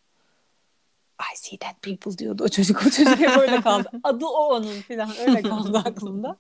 I 1.33 1.37
see 1.37 1.57
that 1.57 1.81
people 1.81 2.17
diyordu 2.17 2.43
o 2.43 2.49
çocuk. 2.49 2.81
O 2.87 2.89
çocuk 2.89 3.19
hep 3.19 3.37
öyle 3.37 3.61
kaldı. 3.61 3.89
Adı 4.03 4.25
o 4.25 4.55
onun 4.55 4.81
falan 4.81 5.09
öyle 5.27 5.41
kaldı 5.41 5.77
aklımda. 5.77 6.37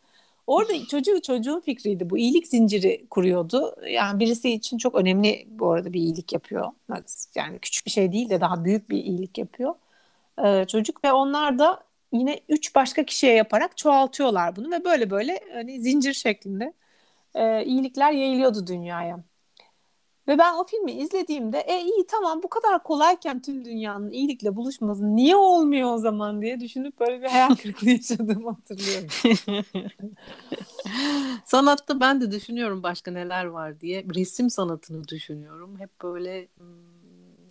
Orada 0.47 0.85
çocuğu 0.85 1.21
çocuğun 1.21 1.59
fikriydi 1.59 2.09
bu. 2.09 2.17
İyilik 2.17 2.47
zinciri 2.47 3.05
kuruyordu. 3.09 3.75
Yani 3.89 4.19
birisi 4.19 4.53
için 4.53 4.77
çok 4.77 4.95
önemli 4.95 5.47
bu 5.49 5.71
arada 5.71 5.93
bir 5.93 5.99
iyilik 5.99 6.33
yapıyor. 6.33 6.71
Yani 7.35 7.59
küçük 7.59 7.85
bir 7.85 7.91
şey 7.91 8.11
değil 8.11 8.29
de 8.29 8.41
daha 8.41 8.65
büyük 8.65 8.89
bir 8.89 8.97
iyilik 8.97 9.37
yapıyor. 9.37 9.75
Ee, 10.45 10.65
çocuk 10.67 11.03
ve 11.03 11.11
onlar 11.11 11.59
da 11.59 11.83
yine 12.13 12.39
üç 12.49 12.75
başka 12.75 13.03
kişiye 13.03 13.33
yaparak 13.33 13.77
çoğaltıyorlar 13.77 14.55
bunu 14.55 14.71
ve 14.71 14.85
böyle 14.85 15.09
böyle 15.09 15.39
hani 15.53 15.81
zincir 15.81 16.13
şeklinde 16.13 16.73
e, 17.35 17.65
iyilikler 17.65 18.11
yayılıyordu 18.11 18.67
dünyaya. 18.67 19.23
Ve 20.27 20.37
ben 20.37 20.53
o 20.53 20.63
filmi 20.63 20.91
izlediğimde 20.91 21.59
e 21.59 21.81
iyi 21.81 22.05
tamam 22.07 22.43
bu 22.43 22.49
kadar 22.49 22.83
kolayken 22.83 23.41
tüm 23.41 23.65
dünyanın 23.65 24.11
iyilikle 24.11 24.55
buluşması 24.55 25.15
niye 25.15 25.35
olmuyor 25.35 25.93
o 25.93 25.97
zaman 25.97 26.41
diye 26.41 26.59
düşünüp 26.59 26.99
böyle 26.99 27.21
bir 27.21 27.27
hayal 27.27 27.55
kırıklığı 27.55 27.89
yaşadığımı 27.89 28.49
hatırlıyorum. 28.49 29.07
Sanatta 31.45 31.99
ben 31.99 32.21
de 32.21 32.31
düşünüyorum 32.31 32.83
başka 32.83 33.11
neler 33.11 33.45
var 33.45 33.81
diye. 33.81 34.05
Resim 34.15 34.49
sanatını 34.49 35.07
düşünüyorum. 35.07 35.79
Hep 35.79 36.01
böyle 36.01 36.47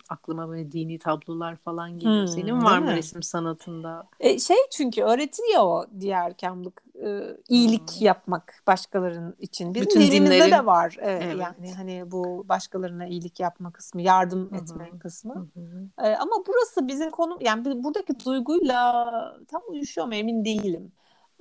aklıma 0.09 0.49
böyle 0.49 0.73
dini 0.73 0.99
tablolar 0.99 1.56
falan 1.56 1.99
geliyor. 1.99 2.21
Hmm, 2.21 2.28
Senin 2.28 2.64
var 2.64 2.78
mı 2.78 2.92
resim 2.97 3.23
sanatında? 3.23 4.09
E, 4.21 4.38
şey 4.38 4.56
çünkü 4.73 5.02
öğretiliyor 5.02 5.62
o 5.62 5.85
diğer 6.00 6.37
kamlık 6.37 6.82
e, 7.04 7.37
iyilik 7.49 7.97
Hmm. 7.97 8.06
yapmak 8.06 8.54
başkalarının 8.66 9.37
için. 9.38 9.75
Bizim 9.75 9.87
Bütün 9.87 10.00
dinimizde 10.00 10.35
dinlerin- 10.38 10.52
de 10.52 10.66
var. 10.66 10.97
Evet, 11.00 11.23
Evet. 11.26 11.37
Yani 11.40 11.75
hani 11.75 12.11
bu 12.11 12.44
başkalarına 12.49 13.06
iyilik 13.06 13.40
yapma 13.40 13.73
kısmı, 13.73 14.02
yardım 14.02 14.50
Hı 14.50 14.54
hı. 14.54 14.59
etme 14.61 14.99
kısmı. 14.99 15.47
Ee, 16.02 16.14
ama 16.16 16.32
burası 16.47 16.88
bizim 16.88 17.11
konu 17.11 17.38
yani 17.40 17.64
bu- 17.64 17.85
buradaki 17.85 18.25
duyguyla 18.25 19.04
tam 19.49 19.62
uyuşuyor 19.68 20.06
mu 20.06 20.14
emin 20.14 20.44
değilim. 20.44 20.92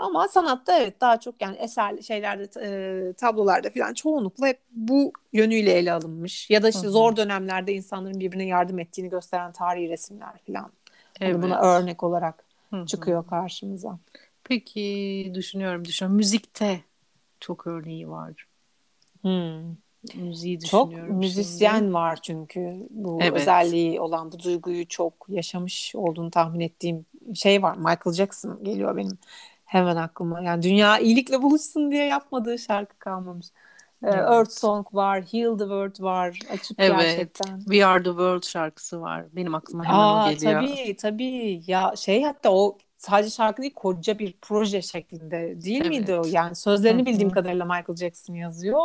Ama 0.01 0.27
sanatta 0.27 0.79
evet 0.79 1.01
daha 1.01 1.19
çok 1.19 1.41
yani 1.41 1.55
eser 1.57 1.97
şeylerde 2.01 2.49
e, 2.61 3.13
tablolarda 3.13 3.69
falan 3.69 3.93
çoğunlukla 3.93 4.47
hep 4.47 4.59
bu 4.71 5.13
yönüyle 5.33 5.71
ele 5.71 5.93
alınmış. 5.93 6.49
Ya 6.49 6.63
da 6.63 6.69
işte 6.69 6.81
Hı 6.81 6.87
hı. 6.87 6.91
zor 6.91 7.15
dönemlerde 7.15 7.73
insanların 7.73 8.19
birbirine 8.19 8.45
yardım 8.45 8.79
ettiğini 8.79 9.09
gösteren 9.09 9.51
tarihi 9.51 9.89
resimler 9.89 10.33
falan. 10.47 10.71
Hani 11.19 11.29
Evet. 11.31 11.43
buna 11.43 11.61
örnek 11.61 12.03
olarak 12.03 12.43
Hı 12.69 12.81
hı. 12.81 12.85
çıkıyor 12.85 13.27
karşımıza. 13.27 13.99
Peki 14.43 15.31
düşünüyorum 15.33 15.85
düşünüyorum. 15.85 16.17
Müzikte 16.17 16.81
çok 17.39 17.67
örneği 17.67 18.09
var. 18.09 18.47
Müziği 20.15 20.59
Çok 20.59 20.87
düşünüyorum 20.89 21.17
müzisyen 21.17 21.79
şimdi. 21.79 21.93
var 21.93 22.19
çünkü 22.21 22.87
bu 22.89 23.19
Evet. 23.21 23.41
özelliği 23.41 24.01
olan 24.01 24.31
bu 24.31 24.39
duyguyu 24.39 24.87
çok 24.87 25.13
yaşamış 25.29 25.95
olduğunu 25.95 26.31
tahmin 26.31 26.59
ettiğim 26.59 27.05
şey 27.35 27.63
var. 27.63 27.77
Michael 27.77 28.13
Jackson 28.13 28.63
geliyor 28.63 28.97
benim 28.97 29.17
hemen 29.71 29.95
aklıma. 29.95 30.41
Yani 30.41 30.63
dünya 30.63 30.99
iyilikle 30.99 31.41
buluşsun 31.41 31.91
diye 31.91 32.05
yapmadığı 32.05 32.59
şarkı 32.59 32.99
kalmamış. 32.99 33.47
Ee, 34.03 34.07
Evet. 34.07 34.15
Earth 34.15 34.51
Song 34.51 34.87
var, 34.93 35.21
Heal 35.31 35.57
the 35.57 35.63
World 35.63 36.01
var. 36.03 36.39
Açıp 36.51 36.79
Evet. 36.79 37.01
gerçekten. 37.17 37.57
We 37.57 37.85
Are 37.85 38.03
the 38.03 38.09
World 38.09 38.43
şarkısı 38.43 39.01
var. 39.01 39.25
Benim 39.33 39.55
aklıma 39.55 39.85
hemen 39.85 39.97
Aa, 39.97 40.29
o 40.29 40.33
geliyor. 40.33 40.61
tabii 40.61 40.95
tabii. 40.95 41.61
Ya 41.67 41.93
şey 41.97 42.23
hatta 42.23 42.51
o 42.53 42.77
sadece 42.97 43.29
şarkı 43.29 43.61
değil 43.61 43.73
koca 43.73 44.19
bir 44.19 44.33
proje 44.41 44.81
şeklinde 44.81 45.63
değil 45.63 45.87
miydi 45.87 46.13
o? 46.13 46.21
Evet. 46.23 46.33
Yani 46.33 46.55
sözlerini 46.55 47.05
bildiğim 47.05 47.29
kadarıyla 47.29 47.65
Michael 47.65 47.95
Jackson 47.95 48.33
yazıyor. 48.33 48.81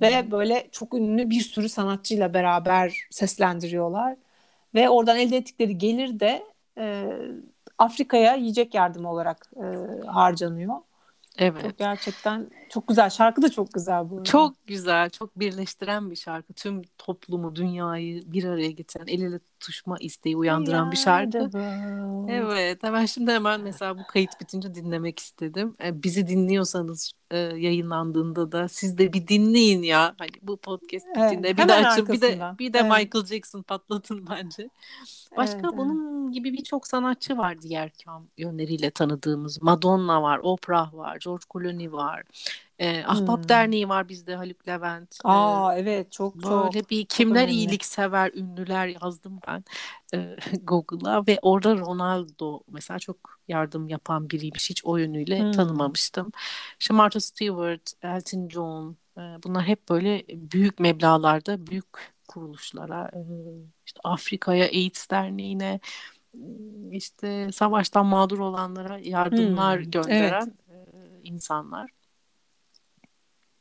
Ve 0.00 0.30
böyle 0.30 0.68
çok 0.72 0.94
ünlü 0.94 1.30
bir 1.30 1.40
sürü 1.40 1.68
sanatçıyla 1.68 2.34
beraber 2.34 3.06
seslendiriyorlar. 3.10 4.16
Ve 4.74 4.88
oradan 4.88 5.18
elde 5.18 5.36
ettikleri 5.36 5.78
gelir 5.78 6.20
de 6.20 6.42
e, 6.78 7.04
Afrika'ya 7.78 8.34
yiyecek 8.34 8.74
yardımı 8.74 9.10
olarak 9.10 9.50
e, 9.56 9.64
harcanıyor. 10.06 10.74
Evet. 11.38 11.62
Çok 11.62 11.78
gerçekten 11.78 12.50
çok 12.70 12.88
güzel. 12.88 13.10
Şarkı 13.10 13.42
da 13.42 13.50
çok 13.50 13.72
güzel 13.72 14.10
bu. 14.10 14.24
Çok 14.24 14.66
güzel, 14.66 15.10
çok 15.10 15.38
birleştiren 15.38 16.10
bir 16.10 16.16
şarkı. 16.16 16.52
Tüm 16.52 16.82
toplumu, 16.98 17.56
dünyayı 17.56 18.32
bir 18.32 18.44
araya 18.44 18.70
getiren, 18.70 19.06
el 19.06 19.22
ele 19.22 19.38
tutuşma 19.38 19.96
isteği 20.00 20.36
uyandıran 20.36 20.92
bir 20.92 20.96
şarkı. 20.96 21.50
Evet, 22.28 22.82
hemen 22.82 23.06
şimdi 23.06 23.30
hemen 23.30 23.60
mesela 23.60 23.98
bu 23.98 24.02
kayıt 24.08 24.40
bitince 24.40 24.74
dinlemek 24.74 25.18
istedim. 25.18 25.74
E, 25.84 26.02
bizi 26.02 26.26
dinliyorsanız 26.26 27.12
e, 27.30 27.38
yayınlandığında 27.38 28.52
da 28.52 28.68
siz 28.68 28.98
de 28.98 29.12
bir 29.12 29.28
dinleyin 29.28 29.82
ya. 29.82 30.14
Hani 30.18 30.30
bu 30.42 30.56
podcast 30.56 31.06
Evet, 31.16 31.30
bitince 31.30 31.56
bir 31.56 31.68
de 31.68 31.74
açın, 31.74 32.08
bir 32.08 32.20
de 32.20 32.40
bir 32.58 32.72
de 32.72 32.78
Evet. 32.78 32.90
Michael 32.90 33.26
Jackson 33.26 33.62
patlatın 33.62 34.26
bence. 34.30 34.68
Başka 35.36 35.54
Evet, 35.54 35.64
evet. 35.64 35.78
bunun 35.78 36.30
gibi 36.32 36.52
birçok 36.52 36.86
sanatçı 36.86 37.38
var 37.38 37.62
diğer 37.62 37.90
kam 38.04 38.26
yönleriyle 38.38 38.90
tanıdığımız. 38.90 39.62
Madonna 39.62 40.22
var, 40.22 40.40
Oprah 40.42 40.94
var, 40.94 41.18
George 41.24 41.44
Clooney 41.52 41.92
var. 41.92 42.22
E, 42.78 43.04
Ahbap 43.04 43.48
Hmm. 43.48 43.48
Derneği 43.48 43.88
var 43.88 44.08
bizde 44.08 44.36
Haluk 44.36 44.68
Levent. 44.68 45.20
E, 45.28 45.32
Aa 45.32 45.74
evet 45.78 46.12
çok 46.12 46.42
çok. 46.44 46.74
Böyle 46.74 46.88
bir 46.88 47.06
kimler 47.06 47.48
önemli. 47.48 47.48
iyiliksever 47.48 48.30
ünlüler 48.34 48.86
yazdım 48.88 49.40
ben 49.48 49.64
e, 50.14 50.36
Google'a 50.62 51.26
ve 51.26 51.38
orada 51.42 51.76
Ronaldo 51.76 52.60
mesela 52.68 52.98
çok 52.98 53.16
yardım 53.48 53.88
yapan 53.88 54.30
biriymiş. 54.30 54.70
Hiç 54.70 54.84
o 54.84 54.96
yönüyle 54.96 55.44
Hmm. 55.44 55.50
tanımamıştım. 55.50 56.32
İşte 56.80 56.94
Martha 56.94 57.20
Stewart, 57.20 57.92
Elton 58.02 58.48
John 58.48 58.96
e, 59.18 59.20
bunlar 59.44 59.64
hep 59.64 59.88
böyle 59.88 60.24
büyük 60.28 60.80
meblağlarda 60.80 61.66
büyük 61.66 61.86
kuruluşlara 62.28 63.10
e, 63.14 63.20
işte 63.86 64.00
Afrika'ya 64.04 64.64
AIDS 64.66 65.10
Derneği'ne 65.10 65.80
işte 66.90 67.52
savaştan 67.52 68.06
mağdur 68.06 68.38
olanlara 68.38 68.98
yardımlar 68.98 69.78
Hmm, 69.80 69.80
gönderen 69.80 70.54
e, 70.70 70.74
insanlar. 71.24 71.90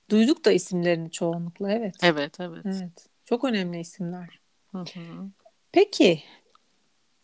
Duyduk 0.10 0.46
da 0.46 0.51
isimlerini 0.51 1.12
çoğunlukla 1.12 1.72
evet. 1.72 1.96
Evet, 2.03 2.39
evet. 2.39 2.65
Evet. 2.65 3.08
Çok 3.25 3.43
önemli 3.43 3.79
isimler. 3.79 4.39
Hı 4.72 4.77
hı. 4.77 5.29
Peki 5.72 6.24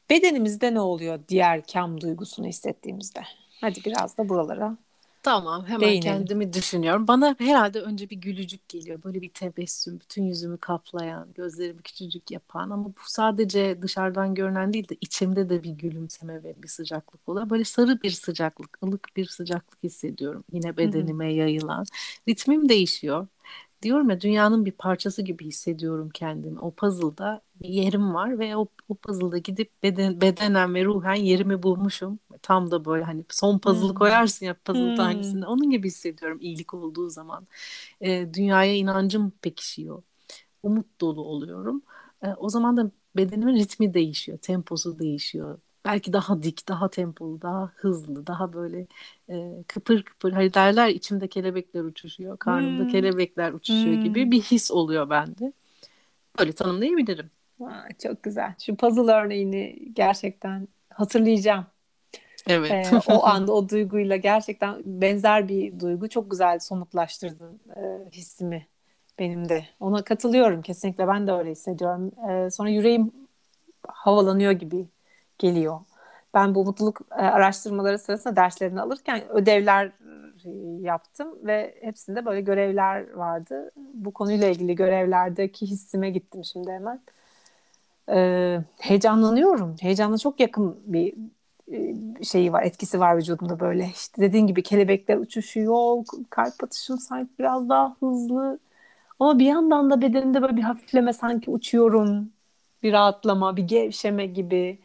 bedenimizde 0.09 0.73
ne 0.73 0.79
oluyor 0.79 1.19
diğer 1.27 1.63
kam 1.63 2.01
duygusunu 2.01 2.47
hissettiğimizde? 2.47 3.21
Hadi 3.61 3.79
biraz 3.85 4.17
da 4.17 4.29
buralara. 4.29 4.77
Tamam 5.23 5.65
hemen 5.65 5.81
Değinelim. 5.81 6.01
kendimi 6.01 6.53
düşünüyorum. 6.53 7.07
Bana 7.07 7.35
herhalde 7.39 7.81
önce 7.81 8.09
bir 8.09 8.15
gülücük 8.15 8.69
geliyor. 8.69 9.03
Böyle 9.03 9.21
bir 9.21 9.29
tebessüm, 9.29 9.99
bütün 9.99 10.23
yüzümü 10.23 10.57
kaplayan, 10.57 11.27
gözlerimi 11.35 11.81
küçücük 11.81 12.31
yapan 12.31 12.69
ama 12.69 12.85
bu 12.85 12.93
sadece 13.05 13.81
dışarıdan 13.81 14.35
görünen 14.35 14.73
değil 14.73 14.89
de 14.89 14.97
içimde 15.01 15.49
de 15.49 15.63
bir 15.63 15.69
gülümseme 15.71 16.43
ve 16.43 16.55
bir 16.63 16.67
sıcaklık 16.67 17.29
oluyor. 17.29 17.49
Böyle 17.49 17.63
sarı 17.63 18.01
bir 18.01 18.11
sıcaklık, 18.11 18.83
ılık 18.83 19.07
bir 19.15 19.25
sıcaklık 19.25 19.83
hissediyorum. 19.83 20.43
Yine 20.53 20.77
bedenime 20.77 21.33
yayılan. 21.33 21.85
Ritmim 22.27 22.69
değişiyor. 22.69 23.27
Diyorum 23.83 24.09
ya 24.09 24.21
dünyanın 24.21 24.65
bir 24.65 24.71
parçası 24.71 25.21
gibi 25.21 25.45
hissediyorum 25.45 26.09
kendimi. 26.13 26.59
O 26.59 26.71
puzzle'da 26.75 27.41
bir 27.55 27.69
yerim 27.69 28.13
var 28.13 28.39
ve 28.39 28.55
o, 28.57 28.67
o 28.89 28.95
puzzle'da 28.95 29.37
gidip 29.37 29.83
beden, 29.83 30.21
bedenen 30.21 30.75
ve 30.75 30.85
ruhen 30.85 31.13
yerimi 31.15 31.63
bulmuşum. 31.63 32.19
Tam 32.41 32.71
da 32.71 32.85
böyle 32.85 33.03
hani 33.03 33.25
son 33.29 33.59
puzzle'ı 33.59 33.93
Hmm. 33.93 33.93
koyarsın 33.93 34.45
ya 34.45 34.53
puzzle 34.65 34.91
Hmm. 34.91 34.93
tanesinde. 34.93 35.45
Onun 35.47 35.69
gibi 35.69 35.87
hissediyorum 35.87 36.37
iyilik 36.41 36.73
olduğu 36.73 37.09
zaman. 37.09 37.47
Ee, 38.01 38.29
dünyaya 38.33 38.75
inancım 38.75 39.31
pekişiyor. 39.41 40.03
Umut 40.63 41.01
dolu 41.01 41.21
oluyorum. 41.25 41.81
Ee, 42.23 42.27
o 42.37 42.49
zaman 42.49 42.77
da 42.77 42.91
bedenimin 43.17 43.55
ritmi 43.55 43.93
değişiyor. 43.93 44.37
Temposu 44.37 44.99
değişiyor. 44.99 45.59
Belki 45.89 46.13
daha 46.13 46.43
dik, 46.43 46.67
daha 46.67 46.89
tempolu, 46.89 47.41
daha 47.41 47.71
hızlı, 47.75 48.27
daha 48.27 48.53
böyle 48.53 48.85
e, 49.29 49.63
kıpır 49.67 50.03
kıpır. 50.03 50.31
Hani 50.31 50.53
derler 50.53 50.87
içimde 50.87 51.27
kelebekler 51.27 51.81
uçuşuyor, 51.81 52.37
karnımda 52.37 52.81
Hmm. 52.83 52.89
kelebekler 52.89 53.53
uçuşuyor 53.53 53.95
Hmm. 53.95 54.03
gibi 54.03 54.31
bir 54.31 54.41
his 54.41 54.71
oluyor 54.71 55.09
bende. 55.09 55.53
Böyle 56.39 56.51
tanımlayabilirim. 56.51 57.29
Aa, 57.61 57.87
çok 58.03 58.23
güzel. 58.23 58.53
Şu 58.59 58.75
puzzle 58.75 59.11
örneğini 59.11 59.89
gerçekten 59.93 60.67
hatırlayacağım. 60.89 61.65
Evet. 62.47 62.71
Ee, 62.71 63.11
o 63.13 63.25
anda 63.25 63.53
o 63.53 63.69
duyguyla 63.69 64.15
gerçekten 64.15 64.81
benzer 64.85 65.47
bir 65.47 65.79
duygu 65.79 66.09
çok 66.09 66.31
güzel 66.31 66.59
somutlaştırdın 66.59 67.59
e, 67.75 68.09
hissimi 68.11 68.67
benim 69.19 69.49
de. 69.49 69.65
Ona 69.79 70.03
katılıyorum 70.03 70.61
kesinlikle 70.61 71.07
ben 71.07 71.27
de 71.27 71.31
öyle 71.31 71.51
hissediyorum. 71.51 72.11
Ee, 72.29 72.49
sonra 72.49 72.69
yüreğim 72.69 73.11
havalanıyor 73.87 74.51
gibi 74.51 74.85
geliyor. 75.39 75.79
Ben 76.33 76.55
bu 76.55 76.65
mutluluk 76.65 77.01
e, 77.11 77.15
araştırmaları 77.15 77.99
sırasında 77.99 78.35
derslerini 78.35 78.81
alırken 78.81 79.29
ödevler 79.29 79.85
e, 80.45 80.49
yaptım 80.81 81.47
ve 81.47 81.75
hepsinde 81.81 82.25
böyle 82.25 82.41
görevler 82.41 83.13
vardı. 83.13 83.71
Bu 83.93 84.11
konuyla 84.13 84.47
ilgili 84.49 84.75
görevlerdeki 84.75 85.65
hissime 85.65 86.09
gittim 86.09 86.43
şimdi 86.45 86.71
hemen. 86.71 87.01
Ee, 88.09 88.59
heyecanlanıyorum. 88.79 89.75
Heyecanla 89.81 90.17
çok 90.17 90.39
yakın 90.39 90.79
bir 90.85 91.13
e, 92.19 92.23
şeyi 92.23 92.53
var, 92.53 92.63
etkisi 92.63 92.99
var 92.99 93.17
vücudumda 93.17 93.59
böyle. 93.59 93.89
İşte 93.95 94.21
dediğin 94.21 94.47
gibi 94.47 94.63
kelebekler 94.63 95.17
uçuşuyor, 95.17 96.03
kalp 96.29 96.63
atışım 96.63 96.97
sanki 96.97 97.31
biraz 97.39 97.69
daha 97.69 97.95
hızlı. 97.99 98.59
Ama 99.19 99.39
bir 99.39 99.45
yandan 99.45 99.89
da 99.91 100.01
bedenimde 100.01 100.41
böyle 100.41 100.57
bir 100.57 100.61
hafifleme 100.63 101.13
sanki 101.13 101.51
uçuyorum. 101.51 102.31
Bir 102.83 102.93
rahatlama, 102.93 103.57
bir 103.57 103.63
gevşeme 103.63 104.25
gibi. 104.25 104.79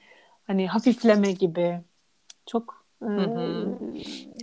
Hani 0.46 0.66
hafifleme 0.68 1.33
gibi. 1.33 1.80
Çok 2.46 2.85
e, 3.02 3.07
yani 3.07 3.74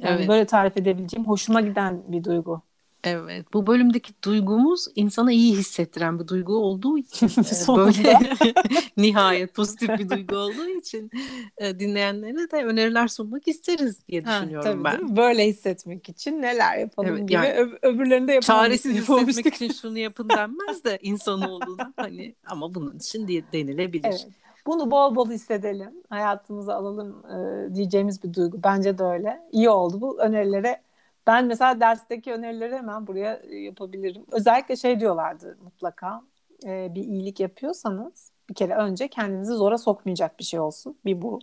Evet. 0.02 0.28
böyle 0.30 0.46
tarif 0.46 0.78
edebileceğim 0.78 1.28
hoşuma 1.28 1.62
giden 1.62 2.04
bir 2.08 2.24
duygu. 2.24 2.62
Evet, 3.04 3.54
bu 3.54 3.68
bölümdeki 3.68 4.14
duygumuz 4.24 4.86
insana 4.96 5.32
iyi 5.32 5.58
hissettiren 5.58 6.20
bir 6.20 6.28
duygu 6.28 6.56
olduğu 6.56 6.98
için 6.98 7.28
e, 7.30 7.68
böyle 7.78 8.20
nihayet 8.98 9.54
pozitif 9.54 9.90
bir 9.90 10.10
duygu 10.10 10.36
olduğu 10.36 10.68
için 10.68 11.12
e, 11.58 11.80
dinleyenlere 11.80 12.52
de 12.52 12.64
öneriler 12.66 13.08
sunmak 13.08 13.48
isteriz 13.48 14.08
diye 14.08 14.22
Ha, 14.22 14.42
düşünüyorum 14.42 14.72
tabii 14.72 14.84
ben. 14.84 15.16
Böyle 15.16 15.48
hissetmek 15.48 16.10
için 16.10 16.42
neler 16.42 16.78
yapalım 16.78 17.10
Evet, 17.10 17.22
gibi 17.22 17.34
yani 17.34 17.48
Ö- 17.50 17.78
öbürlerini 17.82 18.28
de 18.28 18.32
yapalım. 18.34 18.60
Çaresiz 18.60 18.94
hissetmek 18.96 19.46
için 19.46 19.72
şunu 19.72 19.98
yapın 19.98 20.30
denmez 20.30 20.84
de 20.84 21.00
insanoğluna 21.02 21.94
hani 21.96 22.36
ama 22.48 22.74
bunun 22.76 22.96
için 22.96 23.28
diye 23.28 23.44
denilebilir. 23.54 24.06
Evet. 24.06 24.28
Bunu 24.68 24.92
bol 24.92 25.16
bol 25.16 25.30
hissedelim. 25.32 26.04
Hayatımıza 26.10 26.76
alalım 26.76 27.26
e, 27.72 27.76
diyeceğimiz 27.76 28.24
bir 28.24 28.34
duygu. 28.34 28.64
Bence 28.64 28.98
de 28.98 29.04
öyle. 29.04 29.42
İyi 29.52 29.70
oldu 29.70 30.02
bu 30.02 30.22
önerilere. 30.22 30.82
Ben 31.28 31.46
mesela 31.46 31.80
dersteki 31.80 32.34
önerileri 32.34 32.76
hemen 32.76 33.08
buraya 33.08 33.36
e, 33.36 33.56
yapabilirim. 33.56 34.26
Özellikle 34.32 34.76
şey 34.76 35.00
diyorlardı 35.00 35.58
mutlaka. 35.64 36.22
e, 36.66 36.96
bir 36.96 37.04
iyilik 37.04 37.40
yapıyorsanız 37.40 38.32
bir 38.50 38.54
kere 38.56 38.76
önce 38.76 39.08
kendinizi 39.08 39.54
zora 39.54 39.78
sokmayacak 39.78 40.40
bir 40.40 40.44
şey 40.44 40.60
olsun. 40.60 40.98
Bir 41.06 41.22
bu. 41.22 41.40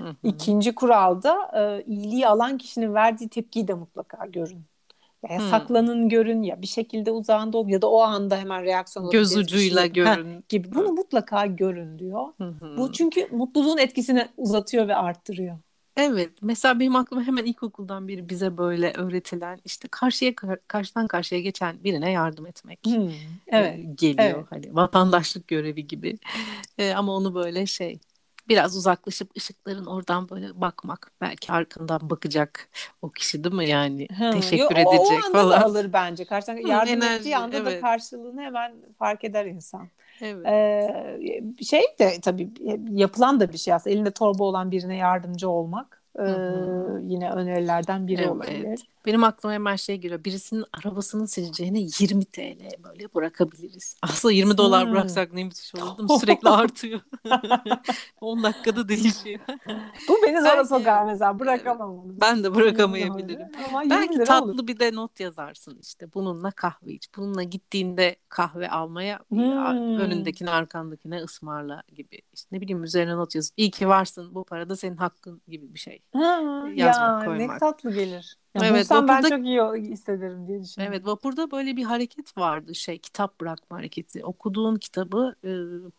Hı 0.00 0.04
hı. 0.08 0.16
İkinci 0.22 0.74
kuralda 0.74 1.50
e, 1.54 1.84
iyiliği 1.84 2.28
alan 2.28 2.58
kişinin 2.58 2.94
verdiği 2.94 3.28
tepkiyi 3.28 3.68
de 3.68 3.74
mutlaka 3.74 4.26
görün. 4.26 4.66
Ya 5.30 5.38
Hmm. 5.38 5.50
saklanın 5.50 6.08
görün 6.08 6.42
ya 6.42 6.62
bir 6.62 6.66
şekilde 6.66 7.10
uzağında 7.10 7.58
ol 7.58 7.68
ya 7.68 7.82
da 7.82 7.90
o 7.90 8.00
anda 8.00 8.36
hemen 8.36 8.62
reaksiyon 8.62 9.10
Göz 9.10 9.32
şey 9.32 9.42
ucuyla. 9.42 9.82
Ha, 9.82 9.86
görün. 9.86 10.44
gibi. 10.48 10.74
Bunu 10.74 10.92
mutlaka 10.92 11.46
görün 11.46 11.98
diyor. 11.98 12.26
Hı. 12.38 12.54
Bu 12.76 12.92
çünkü 12.92 13.28
mutluluğun 13.32 13.78
etkisini 13.78 14.28
uzatıyor 14.36 14.88
ve 14.88 14.96
arttırıyor. 14.96 15.58
Evet, 15.96 16.30
mesela 16.42 16.80
benim 16.80 16.96
aklıma 16.96 17.22
hemen 17.22 17.44
ilkokuldan 17.44 18.08
beri 18.08 18.28
bize 18.28 18.56
böyle 18.56 18.92
öğretilen 18.92 19.58
işte 19.64 19.88
karşıya 19.90 20.32
karşıdan 20.68 21.06
karşıya 21.06 21.40
geçen 21.40 21.84
birine 21.84 22.10
yardım 22.10 22.46
etmek. 22.46 22.80
Evet. 23.46 23.78
e, 23.78 23.82
geliyor 23.94 24.34
evet. 24.38 24.46
hani 24.50 24.76
vatandaşlık 24.76 25.48
görevi 25.48 25.86
gibi 25.86 26.18
E, 26.78 26.92
ama 26.94 27.16
onu 27.16 27.34
böyle 27.34 27.66
şey 27.66 27.98
biraz 28.48 28.76
uzaklaşıp 28.76 29.36
ışıkların 29.36 29.86
oradan 29.86 30.28
böyle 30.28 30.60
bakmak 30.60 31.12
belki 31.20 31.52
arkandan 31.52 32.10
bakacak 32.10 32.68
o 33.02 33.10
kişi 33.10 33.44
değil 33.44 33.54
mi 33.54 33.68
yani 33.68 34.08
Ha, 34.18 34.26
teşekkür 34.30 34.54
yo, 34.54 34.76
edecek 34.76 34.84
o 34.84 35.26
anda 35.26 35.48
falan. 35.48 35.50
da 35.50 35.60
alır 35.64 35.92
bence. 35.92 36.24
Karşıdan 36.24 36.56
Hı, 36.62 36.68
yardım 36.68 37.02
enerji, 37.02 37.02
ettiği 37.02 37.36
anda 37.36 37.64
da 37.64 37.76
evet. 37.76 37.76
karşılığını 37.76 38.42
hemen 38.42 38.92
fark 38.98 39.24
eder 39.24 39.46
insan. 39.46 39.90
Evet. 40.20 40.48
Ee, 40.48 41.42
şey 41.64 41.82
de 42.00 42.20
tabii 42.22 42.50
yapılan 42.90 43.40
da 43.40 43.52
bir 43.52 43.58
şey 43.58 43.74
aslında. 43.74 43.94
Elinde 43.96 44.10
torba 44.12 44.44
olan 44.44 44.70
birine 44.70 44.96
yardımcı 44.96 45.50
olmak. 45.50 46.03
Hı. 46.18 47.00
yine 47.02 47.30
önerilerden 47.30 48.06
biri 48.06 48.20
Evet. 48.22 48.30
olabilir. 48.30 48.80
Benim 49.06 49.24
aklıma 49.24 49.52
hemen 49.54 49.76
şey 49.76 49.96
giriyor. 49.96 50.24
Birisinin 50.24 50.64
arabasını 50.72 51.28
sileceğine 51.28 51.78
20 52.00 52.24
TL 52.24 52.82
böyle 52.84 53.14
bırakabiliriz. 53.14 53.96
Aslında 54.02 54.32
20 54.32 54.58
dolar 54.58 54.86
Hmm. 54.86 54.92
bıraksak 54.92 55.32
ne 55.32 55.44
müthiş 55.44 55.74
olurdu? 55.74 56.18
Sürekli 56.20 56.48
artıyor. 56.50 57.00
10 58.20 58.42
dakikada 58.42 58.88
değişiyor. 58.88 59.40
Bu 60.08 60.14
beni 60.26 60.40
zora 60.40 60.56
Belki- 60.56 60.68
sokar 60.68 61.04
mesela. 61.06 61.38
Bırakamam. 61.38 61.96
Ben 62.20 62.44
de 62.44 62.54
bırakamayabilirim. 62.54 63.46
Ama 63.68 63.82
20 63.82 63.90
Belki 63.90 64.18
tatlı 64.24 64.50
olur. 64.52 64.66
bir 64.66 64.78
de 64.78 64.94
not 64.94 65.20
yazarsın 65.20 65.78
işte. 65.82 66.14
Bununla 66.14 66.50
kahve 66.50 66.92
iç. 66.92 67.08
Bununla 67.16 67.42
gittiğinde 67.42 68.16
kahve 68.28 68.70
almaya 68.70 69.18
Hmm. 69.28 69.98
önündekine 69.98 70.50
arkandakine 70.50 71.16
ısmarla 71.22 71.82
gibi. 71.94 72.18
İşte 72.34 72.48
ne 72.56 72.60
bileyim 72.60 72.84
üzerine 72.84 73.16
not 73.16 73.34
yazıp 73.34 73.54
iyi 73.56 73.70
ki 73.70 73.88
varsın 73.88 74.34
bu 74.34 74.44
para 74.44 74.68
da 74.68 74.76
senin 74.76 74.96
hakkın 74.96 75.42
gibi 75.48 75.74
bir 75.74 75.78
şey. 75.78 76.02
Ha, 76.12 76.70
yazmak, 76.74 77.20
ya, 77.20 77.24
ne 77.24 77.24
koymak. 77.24 77.58
tatlı 77.58 77.94
gelir. 77.94 78.36
Ya 78.54 78.62
Evet, 78.62 78.70
bulsam 78.70 79.08
ben 79.08 79.22
vapurda- 79.22 79.24
çok 79.24 79.46
iyi 79.46 79.60
hissederim 79.90 80.46
diye 80.48 80.62
düşünüyorum. 80.62 81.00
Evet 81.00 81.06
vapurda 81.06 81.50
böyle 81.50 81.76
bir 81.76 81.84
hareket 81.84 82.38
vardı 82.38 82.74
şey 82.74 82.98
kitap 82.98 83.40
bırakma 83.40 83.76
hareketi. 83.76 84.24
Okuduğun 84.24 84.76
kitabı 84.76 85.34
e, 85.44 85.50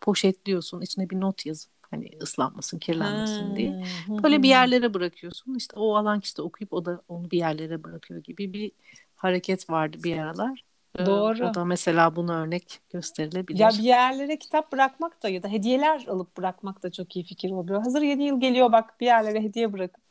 poşetliyorsun 0.02 0.82
içine 0.82 1.10
bir 1.10 1.20
not 1.22 1.46
yazıp 1.46 1.72
hani 1.92 2.10
ıslanmasın 2.22 2.80
kirlenmesin 2.80 3.56
diye. 3.56 3.76
Böyle 4.24 4.44
bir 4.44 4.50
yerlere 4.50 4.94
bırakıyorsun 4.94 5.56
işte 5.56 5.80
o 5.80 5.96
alan 5.96 6.20
kişi 6.20 6.38
de 6.38 6.42
okuyup 6.42 6.74
o 6.74 6.86
da 6.86 7.02
onu 7.08 7.32
bir 7.32 7.38
yerlere 7.38 7.84
bırakıyor 7.84 8.24
gibi 8.24 8.54
bir 8.54 8.72
hareket 9.16 9.70
vardı 9.70 10.04
bir 10.04 10.18
aralar. 10.18 10.64
E, 11.00 11.06
Doğru. 11.06 11.50
O 11.50 11.54
da 11.54 11.66
mesela 11.66 12.16
buna 12.16 12.42
örnek 12.42 12.80
gösterilebilir. 12.90 13.60
Ya 13.60 13.70
bir 13.70 13.84
yerlere 13.84 14.40
kitap 14.40 14.72
bırakmak 14.72 15.24
da 15.24 15.30
ya 15.30 15.44
da 15.44 15.48
hediyeler 15.48 16.06
alıp 16.08 16.38
bırakmak 16.38 16.84
da 16.84 16.92
çok 16.92 17.16
iyi 17.16 17.26
fikir 17.26 17.52
oluyor. 17.52 17.82
Hazır 17.82 18.02
yeni 18.02 18.24
yıl 18.24 18.40
geliyor 18.40 18.72
bak 18.72 19.00
bir 19.02 19.06
yerlere 19.06 19.42
hediye 19.44 19.74
bırakıp. 19.74 20.02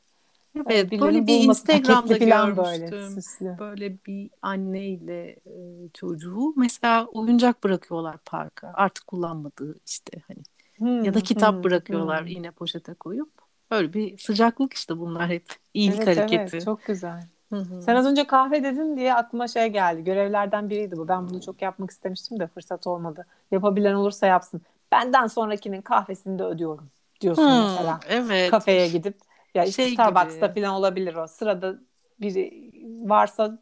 evet 0.71 0.93
birilerinin 0.93 1.01
böyle 1.01 1.27
bir 1.27 1.41
Instagram'da 1.41 2.21
böyle 2.21 2.27
görmüştüm. 2.27 3.15
süslü. 3.15 3.57
Böyle 3.59 4.05
bir 4.07 4.31
anneyle 4.43 5.37
e, 5.47 5.89
çocuğu 5.95 6.55
mesela 6.57 7.07
oyuncak 7.07 7.65
bırakıyorlar 7.65 8.19
parka. 8.25 8.73
Artık 8.75 9.07
kullanmadığı 9.07 9.79
işte 9.87 10.19
hani 10.29 10.43
Hmm, 10.79 11.05
ya 11.05 11.15
da 11.15 11.21
kitap 11.21 11.55
hmm, 11.55 11.65
bırakıyorlar 11.65 12.21
hmm. 12.21 12.27
yine 12.27 12.51
poşete 12.51 12.95
koyup. 12.95 13.33
Böyle 13.71 13.93
bir 13.93 14.19
sıcaklık 14.19 14.73
işte 14.73 14.99
bunlar 14.99 15.29
hep 15.29 15.47
iyilik 15.75 15.99
Evet, 15.99 16.07
hareketi. 16.07 16.57
evet, 16.57 16.65
çok 16.65 16.85
güzel. 16.85 17.29
Hı 17.53 17.57
hı. 17.57 17.83
Sen 17.83 17.97
az 17.97 18.07
önce 18.07 18.27
kahve 18.27 18.65
dedin 18.65 18.97
diye 18.97 19.15
aklıma 19.15 19.49
şey 19.49 19.67
geldi. 19.69 20.05
Görevlerden 20.05 20.71
biriydi 20.71 20.97
bu. 20.97 21.09
Ben 21.09 21.31
bunu 21.31 21.41
çok 21.43 21.63
yapmak 21.63 21.91
istemiştim 21.91 22.41
de 22.41 22.47
fırsat 22.47 22.87
olmadı. 22.87 23.27
Yapabilen 23.51 23.95
olursa 23.95 24.27
yapsın. 24.27 24.63
Benden 24.93 25.27
sonrakinin 25.27 25.83
kahvesini 25.83 26.39
de 26.39 26.43
ödüyorum 26.45 26.89
diyorsun 27.21 27.43
Hmm, 27.43 27.61
mesela. 27.63 28.01
evet. 28.09 28.51
Kafeye 28.51 28.89
gidip 28.89 29.19
ya 29.55 29.65
işte 29.65 29.85
Şey 29.85 29.95
Starbucks'ta 29.95 30.47
gibi. 30.47 30.61
falan 30.61 30.75
olabilir 30.75 31.15
o. 31.15 31.27
Sırada 31.27 31.75
biri 32.21 32.71
varsa 33.09 33.59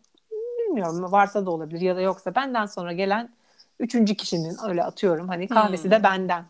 bilmiyorum 0.58 1.12
varsa 1.12 1.46
da 1.46 1.50
olabilir 1.50 1.80
ya 1.80 1.96
da 1.96 2.00
yoksa 2.00 2.34
benden 2.34 2.66
sonra 2.66 2.92
gelen 2.92 3.30
üçüncü 3.80 4.14
kişinin 4.14 4.56
öyle 4.68 4.84
atıyorum 4.84 5.28
hani 5.28 5.48
kahvesi 5.48 5.84
Hmm. 5.84 5.90
de 5.90 6.02
benden. 6.02 6.44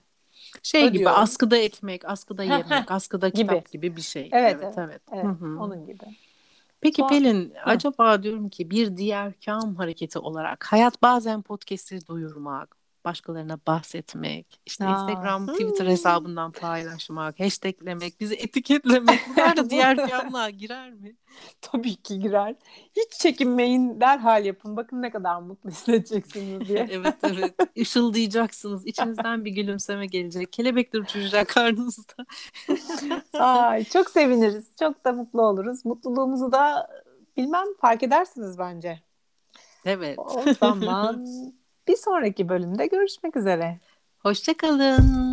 Şey 0.63 0.83
gibi 0.83 0.97
ödüyorum. 0.97 1.19
askıda 1.19 1.57
ekmek, 1.57 2.05
askıda 2.05 2.43
yemek, 2.45 2.91
askıda 2.91 3.29
Gibi. 3.29 3.41
kitap 3.43 3.71
gibi 3.73 3.97
bir 3.97 4.01
şey. 4.03 4.29
Evet, 4.33 4.57
evet. 4.63 4.75
evet. 4.79 5.01
evet. 5.13 5.27
Onun 5.43 5.87
gibi. 5.87 6.05
Peki 6.83 7.07
Pelin, 7.07 7.55
acaba 7.65 8.23
diyorum 8.23 8.49
ki 8.49 8.71
bir 8.71 8.97
diğer 8.97 9.33
kam 9.47 9.77
hareketi 9.77 10.19
olarak 10.19 10.65
hayat 10.73 11.03
bazen 11.03 11.43
podcast'i 11.43 12.07
duyurmak, 12.09 12.77
başkalarına 13.05 13.59
bahsetmek, 13.67 14.61
işte 14.67 14.85
Aa. 14.85 14.93
Instagram, 14.93 15.47
Twitter 15.47 15.87
hesabından 15.89 16.51
paylaşmak, 16.51 17.41
hashtaglemek, 17.41 18.21
bizi 18.21 18.35
etiketlemek 18.39 19.21
bunlar 19.29 19.57
da 19.57 19.71
diğer 19.71 20.11
kamlığa 20.11 20.51
girer 20.51 20.93
mi? 20.93 21.17
Tabii 21.61 21.97
ki 21.97 22.21
girer. 22.21 22.55
Hiç 22.97 23.13
çekinmeyin 23.13 24.01
derhal 24.01 24.45
yapın. 24.45 24.77
Bakın 24.77 25.03
ne 25.03 25.11
kadar 25.11 25.41
mutlu 25.41 25.71
hissedeceksiniz 25.71 26.69
diye. 26.69 26.89
evet 26.91 27.15
evet. 27.23 27.55
Işıldayacaksınız. 27.75 28.87
İçinizden 28.87 29.45
bir 29.45 29.51
gülümseme 29.51 30.07
gelecek. 30.07 30.53
Kelebekler 30.53 31.01
uçuşacak 31.01 31.49
karnınızda. 31.49 32.15
Ay, 33.33 33.85
çok 33.85 34.11
seviniriz. 34.11 34.77
Çok 34.79 35.05
da 35.05 35.13
mutlu 35.13 35.43
oluruz. 35.43 35.85
Mutluluğumuzu 35.85 36.53
da 36.53 36.89
bilmem 37.37 37.67
fark 37.81 38.03
edersiniz 38.03 38.59
bence. 38.59 39.01
Evet. 39.85 40.19
O 40.19 40.53
zaman 40.61 41.27
bir 41.89 41.97
sonraki 41.97 42.49
bölümde 42.49 42.87
görüşmek 42.87 43.37
üzere. 43.37 43.79
Hoşçakalın. 44.19 45.32